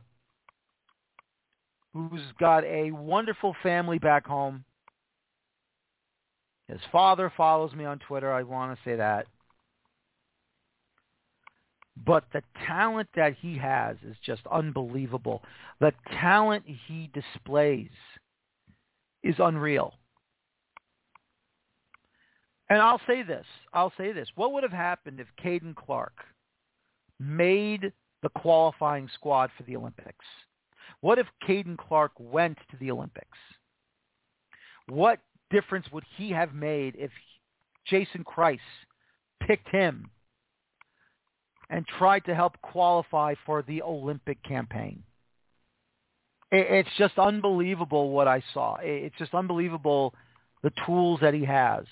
[1.92, 4.64] who's got a wonderful family back home.
[6.68, 8.32] His father follows me on Twitter.
[8.32, 9.26] I want to say that.
[12.04, 15.42] But the talent that he has is just unbelievable.
[15.80, 17.90] The talent he displays
[19.22, 19.94] is unreal.
[22.70, 23.44] And I'll say this.
[23.74, 24.28] I'll say this.
[24.36, 26.14] What would have happened if Caden Clark
[27.18, 27.92] made
[28.22, 30.24] the qualifying squad for the Olympics?
[31.00, 33.38] What if Caden Clark went to the Olympics?
[34.88, 35.18] What
[35.50, 37.10] difference would he have made if
[37.86, 38.58] Jason Kreis
[39.46, 40.10] picked him
[41.70, 45.02] and tried to help qualify for the Olympic campaign?
[46.52, 48.76] It's just unbelievable what I saw.
[48.82, 50.14] It's just unbelievable
[50.62, 51.84] the tools that he has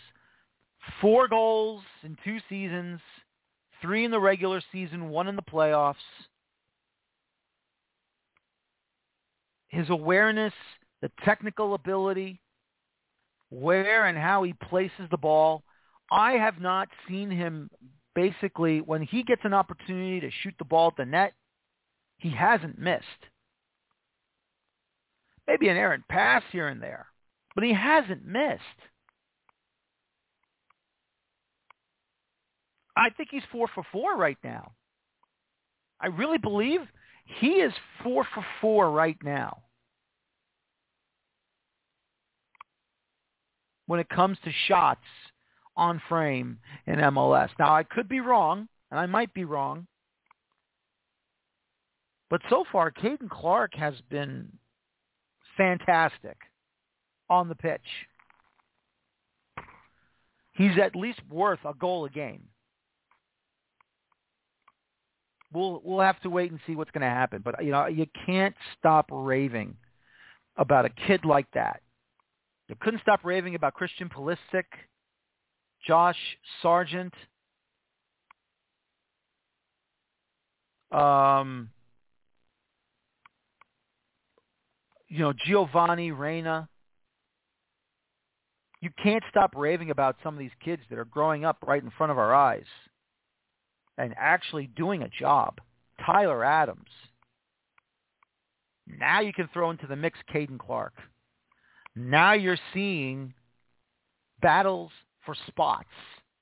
[1.01, 3.01] four goals in two seasons,
[3.83, 5.95] three in the regular season, one in the playoffs.
[9.69, 10.55] His awareness,
[11.03, 12.41] the technical ability,
[13.51, 15.63] where and how he places the ball.
[16.11, 17.71] I have not seen him
[18.19, 21.35] basically, when he gets an opportunity to shoot the ball at the net,
[22.17, 23.05] he hasn't missed.
[25.47, 27.07] Maybe an errant pass here and there,
[27.55, 28.63] but he hasn't missed.
[32.97, 34.73] I think he's four for four right now.
[36.01, 36.81] I really believe
[37.41, 39.59] he is four for four right now.
[43.87, 45.07] When it comes to shots
[45.79, 47.49] on frame in MLS.
[47.59, 49.87] Now, I could be wrong, and I might be wrong.
[52.29, 54.53] But so far, Caden Clark has been
[55.57, 56.37] fantastic
[57.31, 57.81] on the pitch.
[60.53, 62.43] He's at least worth a goal a game
[65.53, 67.43] we'll we'll have to wait and see what's going to happen.
[67.45, 69.77] But you know, you can't stop raving
[70.57, 71.81] about a kid like that.
[72.69, 74.65] You couldn't stop raving about Christian Pulisic,
[75.87, 76.17] Josh
[76.63, 77.15] Sargent,
[80.91, 81.71] um,
[85.09, 86.69] you know, Giovanni Reyna.
[88.81, 91.91] You can't stop raving about some of these kids that are growing up right in
[91.97, 92.67] front of our eyes
[93.97, 95.59] and actually doing a job.
[96.07, 96.89] Tyler Adams.
[98.87, 100.95] Now you can throw into the mix Caden Clark.
[101.95, 103.35] Now you're seeing
[104.41, 104.93] battles
[105.29, 105.89] for spots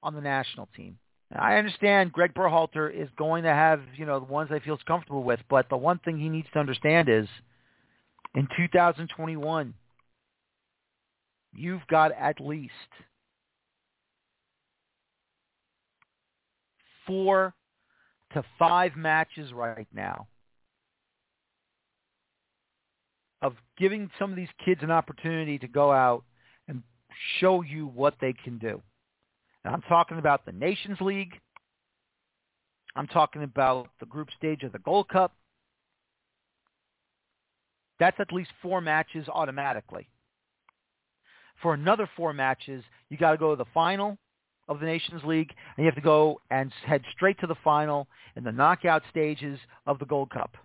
[0.05, 0.97] on the national team.
[1.37, 4.79] I understand Greg Berhalter is going to have, you know, the ones that he feels
[4.87, 7.27] comfortable with, but the one thing he needs to understand is
[8.37, 9.75] in 2021,
[11.53, 12.71] you've got at least
[17.09, 17.55] four
[18.35, 20.29] to five matches right now
[23.43, 26.23] of giving some of these kids an opportunity to go out
[27.41, 28.81] show you what they can do.
[29.65, 31.33] And I'm talking about the Nations League.
[32.95, 35.35] I'm talking about the group stage of the Gold Cup.
[37.99, 40.09] That's at least four matches automatically.
[41.63, 44.19] For another four matches, you got to go to the final
[44.69, 48.07] of the Nations League, and you have to go and head straight to the final
[48.37, 50.57] in the knockout stages of the Gold Cup.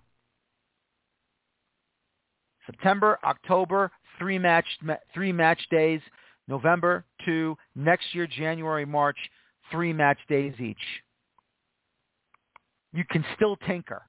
[2.65, 4.65] September, October, three match
[5.13, 6.01] three match days.
[6.47, 7.55] November, two.
[7.75, 9.17] Next year, January, March,
[9.71, 10.77] three match days each.
[12.93, 14.03] You can still tinker.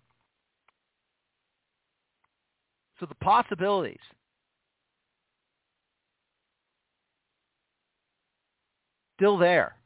[2.98, 3.98] So the possibilities
[9.16, 9.76] still there.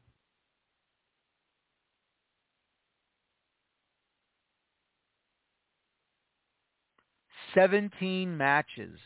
[7.55, 8.99] Seventeen matches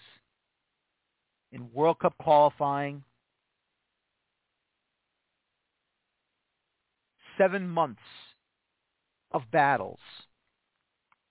[1.53, 3.05] in World Cup qualifying.
[7.41, 8.03] Seven months
[9.31, 9.99] of battles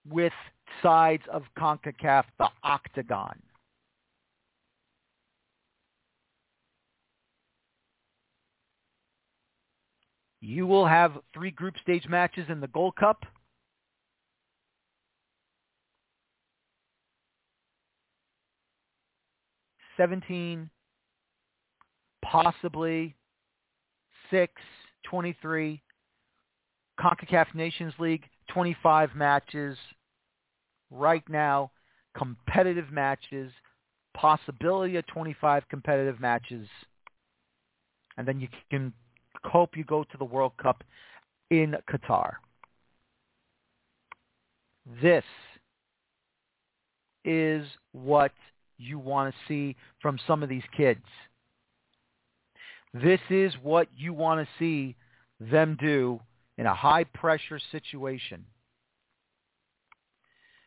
[0.10, 0.34] with
[0.82, 3.40] sides of CONCACAF, the octagon.
[10.42, 13.24] You will have three group stage matches in the Gold Cup.
[19.96, 20.72] Seventeen,
[22.24, 23.14] possibly
[24.32, 24.54] six,
[25.04, 25.84] twenty-three.
[27.00, 29.78] CONCACAF Nations League, 25 matches
[30.92, 31.72] right now,
[32.18, 33.52] competitive matches,
[34.16, 36.68] possibility of 25 competitive matches,
[38.18, 38.92] and then you can
[39.44, 40.84] hope you go to the World Cup
[41.50, 42.34] in Qatar.
[45.02, 45.24] This
[47.24, 48.32] is what
[48.78, 51.04] you want to see from some of these kids.
[52.94, 54.96] This is what you want to see
[55.40, 56.20] them do
[56.60, 58.46] in a high pressure situation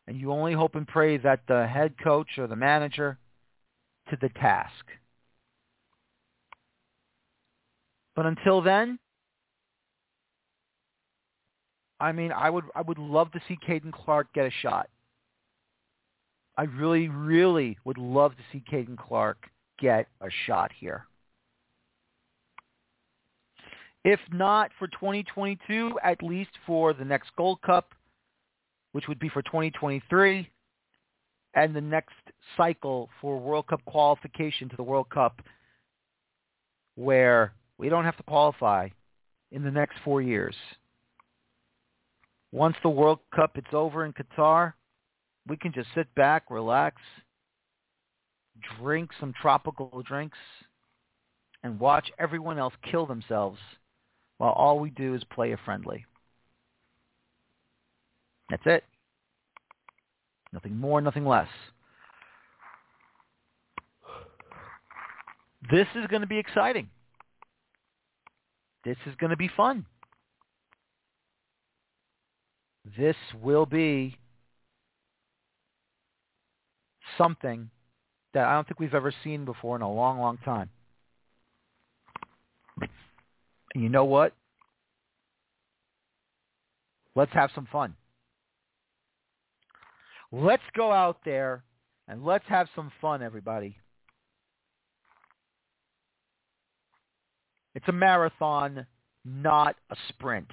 [0.07, 3.19] and you only hope and pray that the head coach or the manager
[4.11, 4.85] to the task.
[8.17, 8.99] But until then,
[12.01, 14.89] I mean, I would I would love to see Caden Clark get a shot.
[16.59, 19.47] I really, really would love to see Caden Clark
[19.79, 21.07] get a shot here.
[24.05, 27.95] If not for 2022, at least for the next Gold Cup
[28.93, 30.49] which would be for 2023,
[31.55, 32.15] and the next
[32.57, 35.41] cycle for World Cup qualification to the World Cup,
[36.95, 38.89] where we don't have to qualify
[39.51, 40.55] in the next four years.
[42.53, 44.75] Once the World Cup is over in Qatar,
[45.49, 46.97] we can just sit back, relax,
[48.79, 50.39] drink some tropical drinks,
[51.63, 53.59] and watch everyone else kill themselves
[54.43, 56.05] while all we do is play a friendly.
[58.51, 58.83] That's it.
[60.53, 61.47] Nothing more, nothing less.
[65.71, 66.91] This is going to be exciting.
[68.85, 69.87] This is going to be fun.
[72.99, 74.17] This will be
[77.17, 77.71] something
[78.35, 80.69] that I don't think we've ever seen before in a long, long time.
[83.75, 84.35] And you know what?
[87.15, 87.95] Let's have some fun.
[90.31, 91.63] Let's go out there
[92.09, 93.77] and let's have some fun, everybody.
[97.75, 98.87] It's a marathon,
[99.25, 100.51] not a sprint.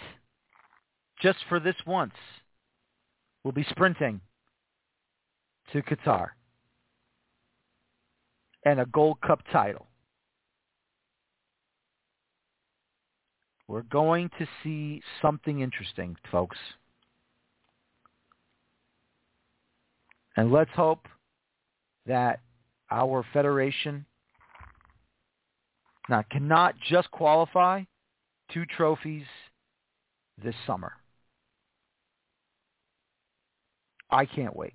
[1.22, 2.14] Just for this once,
[3.44, 4.22] we'll be sprinting
[5.74, 6.30] to Qatar
[8.66, 9.89] and a Gold Cup title.
[13.70, 16.58] We're going to see something interesting, folks.
[20.36, 21.08] And let's hope
[22.08, 22.40] that
[22.90, 24.08] our federation
[26.10, 27.84] now cannot just qualify
[28.52, 29.28] two trophies
[30.44, 30.94] this summer.
[34.10, 34.74] I can't wait.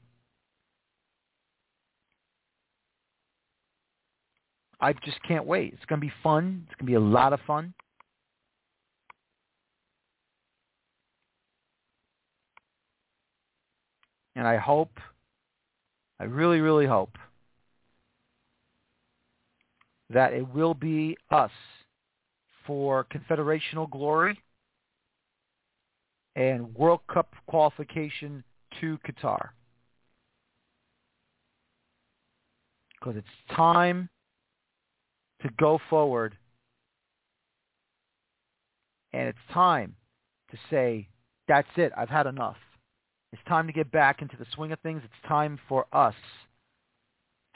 [4.81, 5.73] I just can't wait.
[5.73, 6.67] It's going to be fun.
[6.69, 7.75] It's going to be a lot of fun.
[14.37, 14.99] And I hope,
[16.19, 17.17] I really, really hope
[20.11, 21.51] that it will be us
[22.67, 24.41] for confederational glory
[26.37, 28.43] and World Cup qualification
[28.81, 29.51] to Qatar.
[32.99, 34.09] Because it's time
[35.43, 36.37] to go forward
[39.13, 39.95] and it's time
[40.51, 41.09] to say,
[41.47, 42.57] that's it, I've had enough.
[43.35, 45.03] It's time to get back into the swing of things.
[45.05, 46.15] It's time for us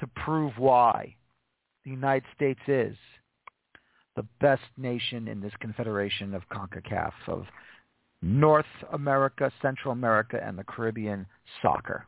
[0.00, 1.14] to prove why
[1.84, 2.96] the United States is
[4.16, 7.44] the best nation in this confederation of CONCACAF, of
[8.22, 11.24] North America, Central America, and the Caribbean
[11.62, 12.04] soccer,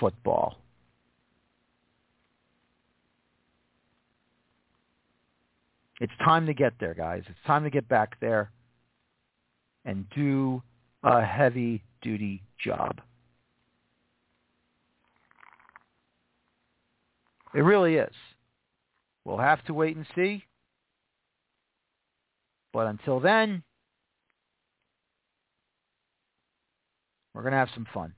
[0.00, 0.56] football.
[6.00, 7.24] It's time to get there, guys.
[7.28, 8.50] It's time to get back there
[9.84, 10.62] and do
[11.02, 11.20] a
[12.04, 13.00] heavy-duty job.
[17.54, 18.14] It really is.
[19.24, 20.44] We'll have to wait and see.
[22.72, 23.62] But until then,
[27.32, 28.12] we're going to have some fun.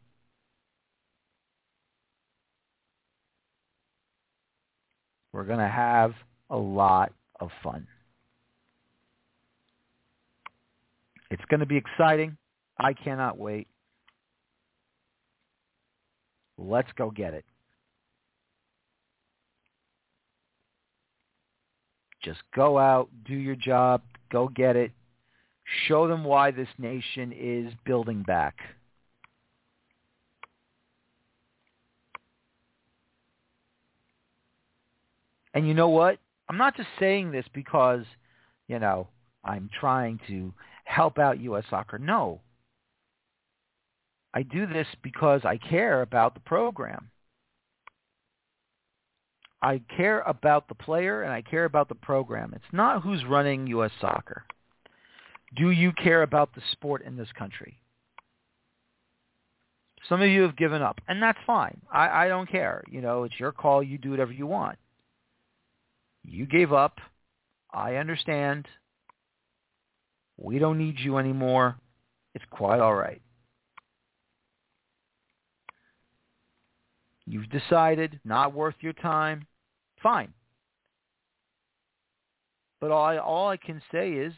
[5.32, 6.12] We're going to have
[6.48, 7.86] a lot of fun.
[11.30, 12.38] It's going to be exciting.
[12.78, 13.68] I cannot wait.
[16.58, 17.44] Let's go get it.
[22.22, 24.02] Just go out, do your job,
[24.32, 24.90] go get it.
[25.86, 28.56] Show them why this nation is building back.
[35.54, 36.18] And you know what?
[36.48, 38.04] I'm not just saying this because,
[38.68, 39.08] you know,
[39.44, 40.52] I'm trying to
[40.84, 41.64] help out U.S.
[41.70, 41.98] soccer.
[41.98, 42.40] No.
[44.36, 47.08] I do this because I care about the program.
[49.62, 52.52] I care about the player and I care about the program.
[52.54, 53.92] It's not who's running U.S.
[53.98, 54.44] soccer.
[55.56, 57.78] Do you care about the sport in this country?
[60.06, 61.80] Some of you have given up, and that's fine.
[61.90, 62.84] I, I don't care.
[62.90, 63.82] You know, it's your call.
[63.82, 64.76] You do whatever you want.
[66.24, 66.98] You gave up.
[67.72, 68.68] I understand.
[70.36, 71.78] We don't need you anymore.
[72.34, 73.22] It's quite all right.
[77.26, 79.46] You've decided not worth your time.
[80.02, 80.32] Fine.
[82.80, 84.32] But all I, all I can say is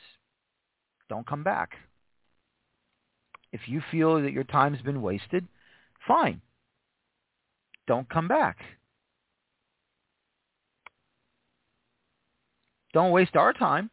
[1.09, 1.73] don't come back.
[3.53, 5.47] If you feel that your time's been wasted,
[6.07, 6.41] fine.
[7.87, 8.59] Don't come back.
[12.93, 13.91] Don't waste our time.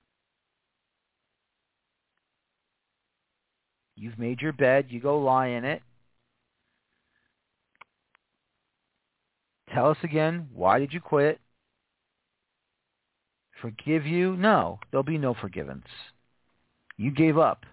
[3.95, 4.87] You've made your bed.
[4.89, 5.81] You go lie in it.
[9.76, 11.41] Tell us again, why did you quit?
[13.61, 14.38] Forgive you?
[14.38, 15.84] No, there'll be no forgiveness.
[16.95, 17.65] You gave up.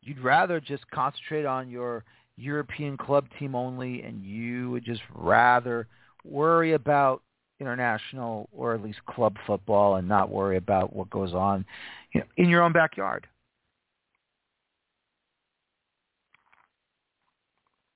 [0.00, 2.04] You'd rather just concentrate on your
[2.36, 5.88] European club team only and you would just rather
[6.24, 7.22] worry about
[7.58, 11.64] international or at least club football and not worry about what goes on
[12.14, 13.26] you know, in your own backyard.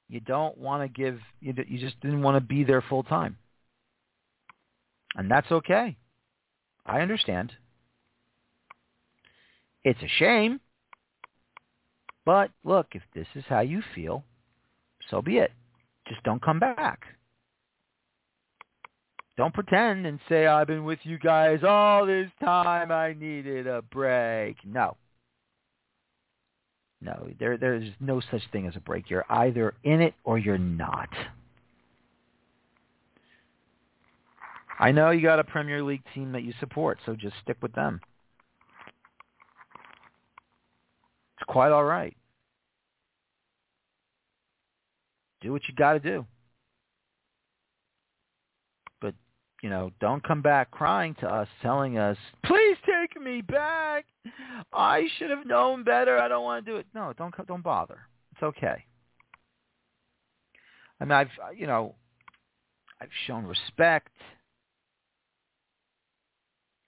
[0.08, 3.36] You don't want to give, you, you just didn't want to be there full time.
[5.16, 5.96] And that's okay.
[6.84, 7.52] I understand.
[9.82, 10.60] It's a shame.
[12.24, 14.24] But look, if this is how you feel,
[15.10, 15.52] so be it.
[16.08, 17.00] Just don't come back.
[19.36, 22.90] Don't pretend and say, I've been with you guys all this time.
[22.90, 24.56] I needed a break.
[24.64, 24.96] No.
[27.00, 29.10] No, there there's no such thing as a break.
[29.10, 31.10] You're either in it or you're not.
[34.78, 37.72] I know you got a Premier League team that you support, so just stick with
[37.72, 38.00] them.
[41.38, 42.16] It's quite all right.
[45.40, 46.26] Do what you got to do.
[49.00, 49.14] But,
[49.62, 54.06] you know, don't come back crying to us telling us, "Please take me back.
[54.72, 56.18] I should have known better.
[56.18, 58.00] I don't want to do it." No, don't don't bother.
[58.32, 58.84] It's okay.
[61.00, 61.94] I mean, I've you know,
[63.00, 64.12] I've shown respect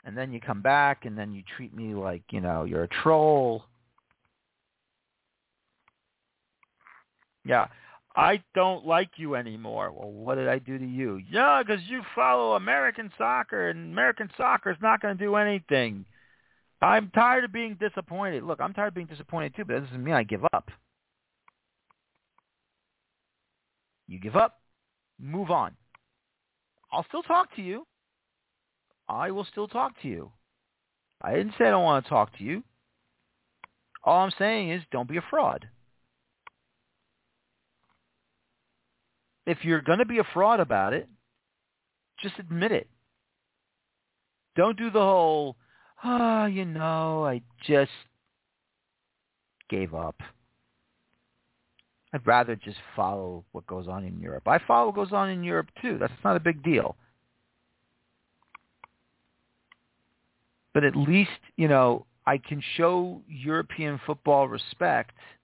[0.09, 2.89] and then you come back and then you treat me like, you know, you're a
[2.89, 3.67] troll.
[7.45, 7.67] Yeah.
[8.17, 9.93] I don't like you anymore.
[9.93, 11.21] Well, what did I do to you?
[11.31, 16.05] Yeah, because you follow American soccer, and American soccer is not going to do anything.
[16.81, 18.43] I'm tired of being disappointed.
[18.45, 20.71] Look, I'm tired of being disappointed too, but that doesn't mean I give up.
[24.07, 24.61] You give up,
[25.21, 25.77] move on.
[26.91, 27.87] I'll still talk to you.
[29.09, 30.33] I will still talk to you.
[31.21, 32.63] I didn't say I don't want to talk to you.
[34.05, 35.69] All I'm saying is don't be a fraud.
[39.49, 41.09] If you're going to be a fraud about it,
[42.21, 42.87] just admit it.
[44.57, 45.57] Don't do the whole,
[46.05, 47.91] ah, oh, you know, I just
[49.71, 50.17] gave up.
[52.13, 54.47] I'd rather just follow what goes on in Europe.
[54.47, 55.97] I follow what goes on in Europe too.
[55.99, 56.95] That's not a big deal.
[60.75, 65.13] But at least, you know, I can show European football respect–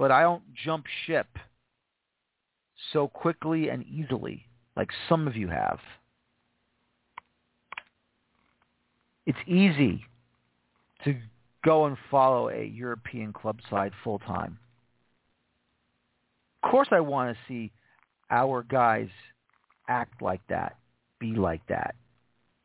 [0.00, 1.26] but I don't jump ship
[2.94, 5.78] so quickly and easily like some of you have.
[9.26, 10.06] It's easy
[11.04, 11.14] to
[11.62, 14.58] go and follow a European club side full time.
[16.62, 17.70] Of course I want to see
[18.30, 19.08] our guys
[19.86, 20.78] act like that,
[21.18, 21.94] be like that.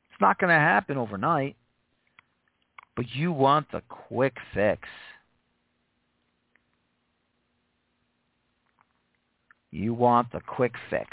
[0.09, 1.57] It's not going to happen overnight,
[2.95, 4.87] but you want the quick fix.
[9.75, 11.09] You want the quick fix.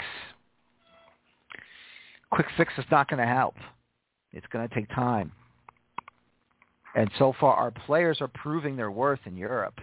[2.31, 3.55] Quick fix is not going to help.
[4.31, 5.33] It's going to take time.
[6.95, 9.79] And so far, our players are proving their worth in Europe.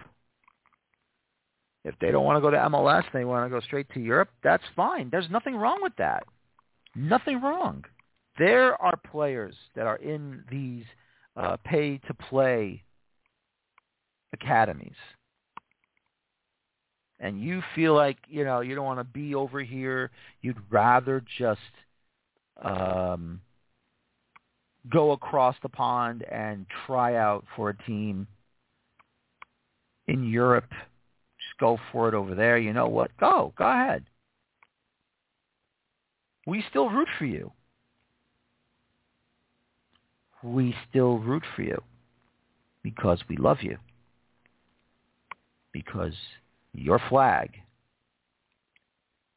[1.83, 4.29] If they don't want to go to MLS, they want to go straight to Europe,
[4.43, 5.09] that's fine.
[5.11, 6.23] There's nothing wrong with that.
[6.95, 7.85] Nothing wrong.
[8.39, 10.85] There are players that are in these
[11.35, 12.83] uh, pay-to-play
[14.33, 14.95] academies
[17.21, 20.11] and you feel like you know you don't want to be over here
[20.41, 21.61] you'd rather just
[22.61, 23.39] um
[24.89, 28.27] go across the pond and try out for a team
[30.07, 30.69] in Europe.
[30.69, 32.57] Just go for it over there.
[32.57, 33.11] You know what?
[33.19, 34.03] Go go ahead.
[36.47, 37.51] We still root for you.
[40.43, 41.81] We still root for you
[42.81, 43.77] because we love you.
[45.71, 46.15] Because
[46.73, 47.51] your flag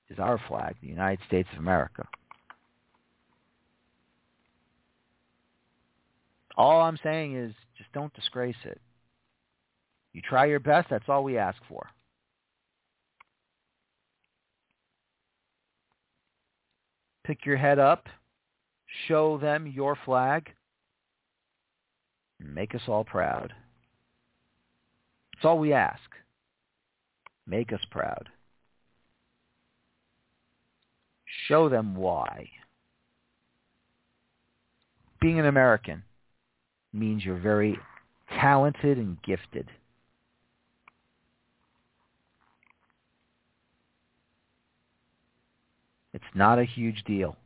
[0.09, 2.07] is our flag, the United States of America.
[6.57, 8.81] All I'm saying is just don't disgrace it.
[10.13, 11.89] You try your best, that's all we ask for.
[17.25, 18.07] Pick your head up,
[19.09, 20.51] show them your flag,
[22.39, 23.53] and make us all proud.
[25.35, 26.01] That's all we ask.
[27.47, 28.29] Make us proud.
[31.47, 32.49] Show them why.
[35.21, 36.03] Being an American
[36.93, 37.79] means you're very
[38.41, 39.69] talented and gifted.
[46.13, 47.37] It's not a huge deal.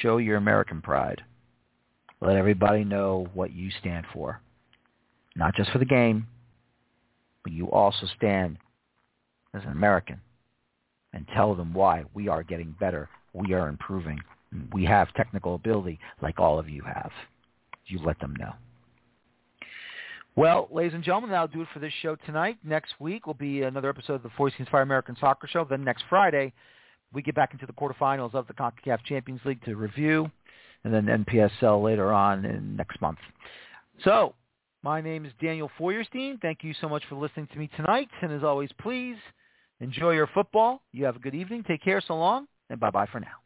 [0.00, 1.22] Show your American pride.
[2.20, 4.40] Let everybody know what you stand for
[5.36, 6.26] not just for the game,
[7.42, 8.58] but you also stand
[9.54, 10.20] as an American
[11.12, 14.18] and tell them why we are getting better, we are improving,
[14.72, 17.10] we have technical ability like all of you have.
[17.86, 18.52] You let them know.
[20.34, 22.56] Well, ladies and gentlemen, that'll do it for this show tonight.
[22.64, 25.66] Next week will be another episode of the Feuerstein's Fire American Soccer Show.
[25.68, 26.54] Then next Friday,
[27.12, 30.30] we get back into the quarterfinals of the CONCACAF Champions League to review,
[30.84, 33.18] and then NPSL later on in next month.
[34.04, 34.34] So
[34.82, 36.38] my name is Daniel Feuerstein.
[36.40, 38.08] Thank you so much for listening to me tonight.
[38.20, 39.16] And as always, please
[39.80, 40.82] enjoy your football.
[40.92, 41.64] You have a good evening.
[41.66, 43.41] Take care so long, and bye-bye for now.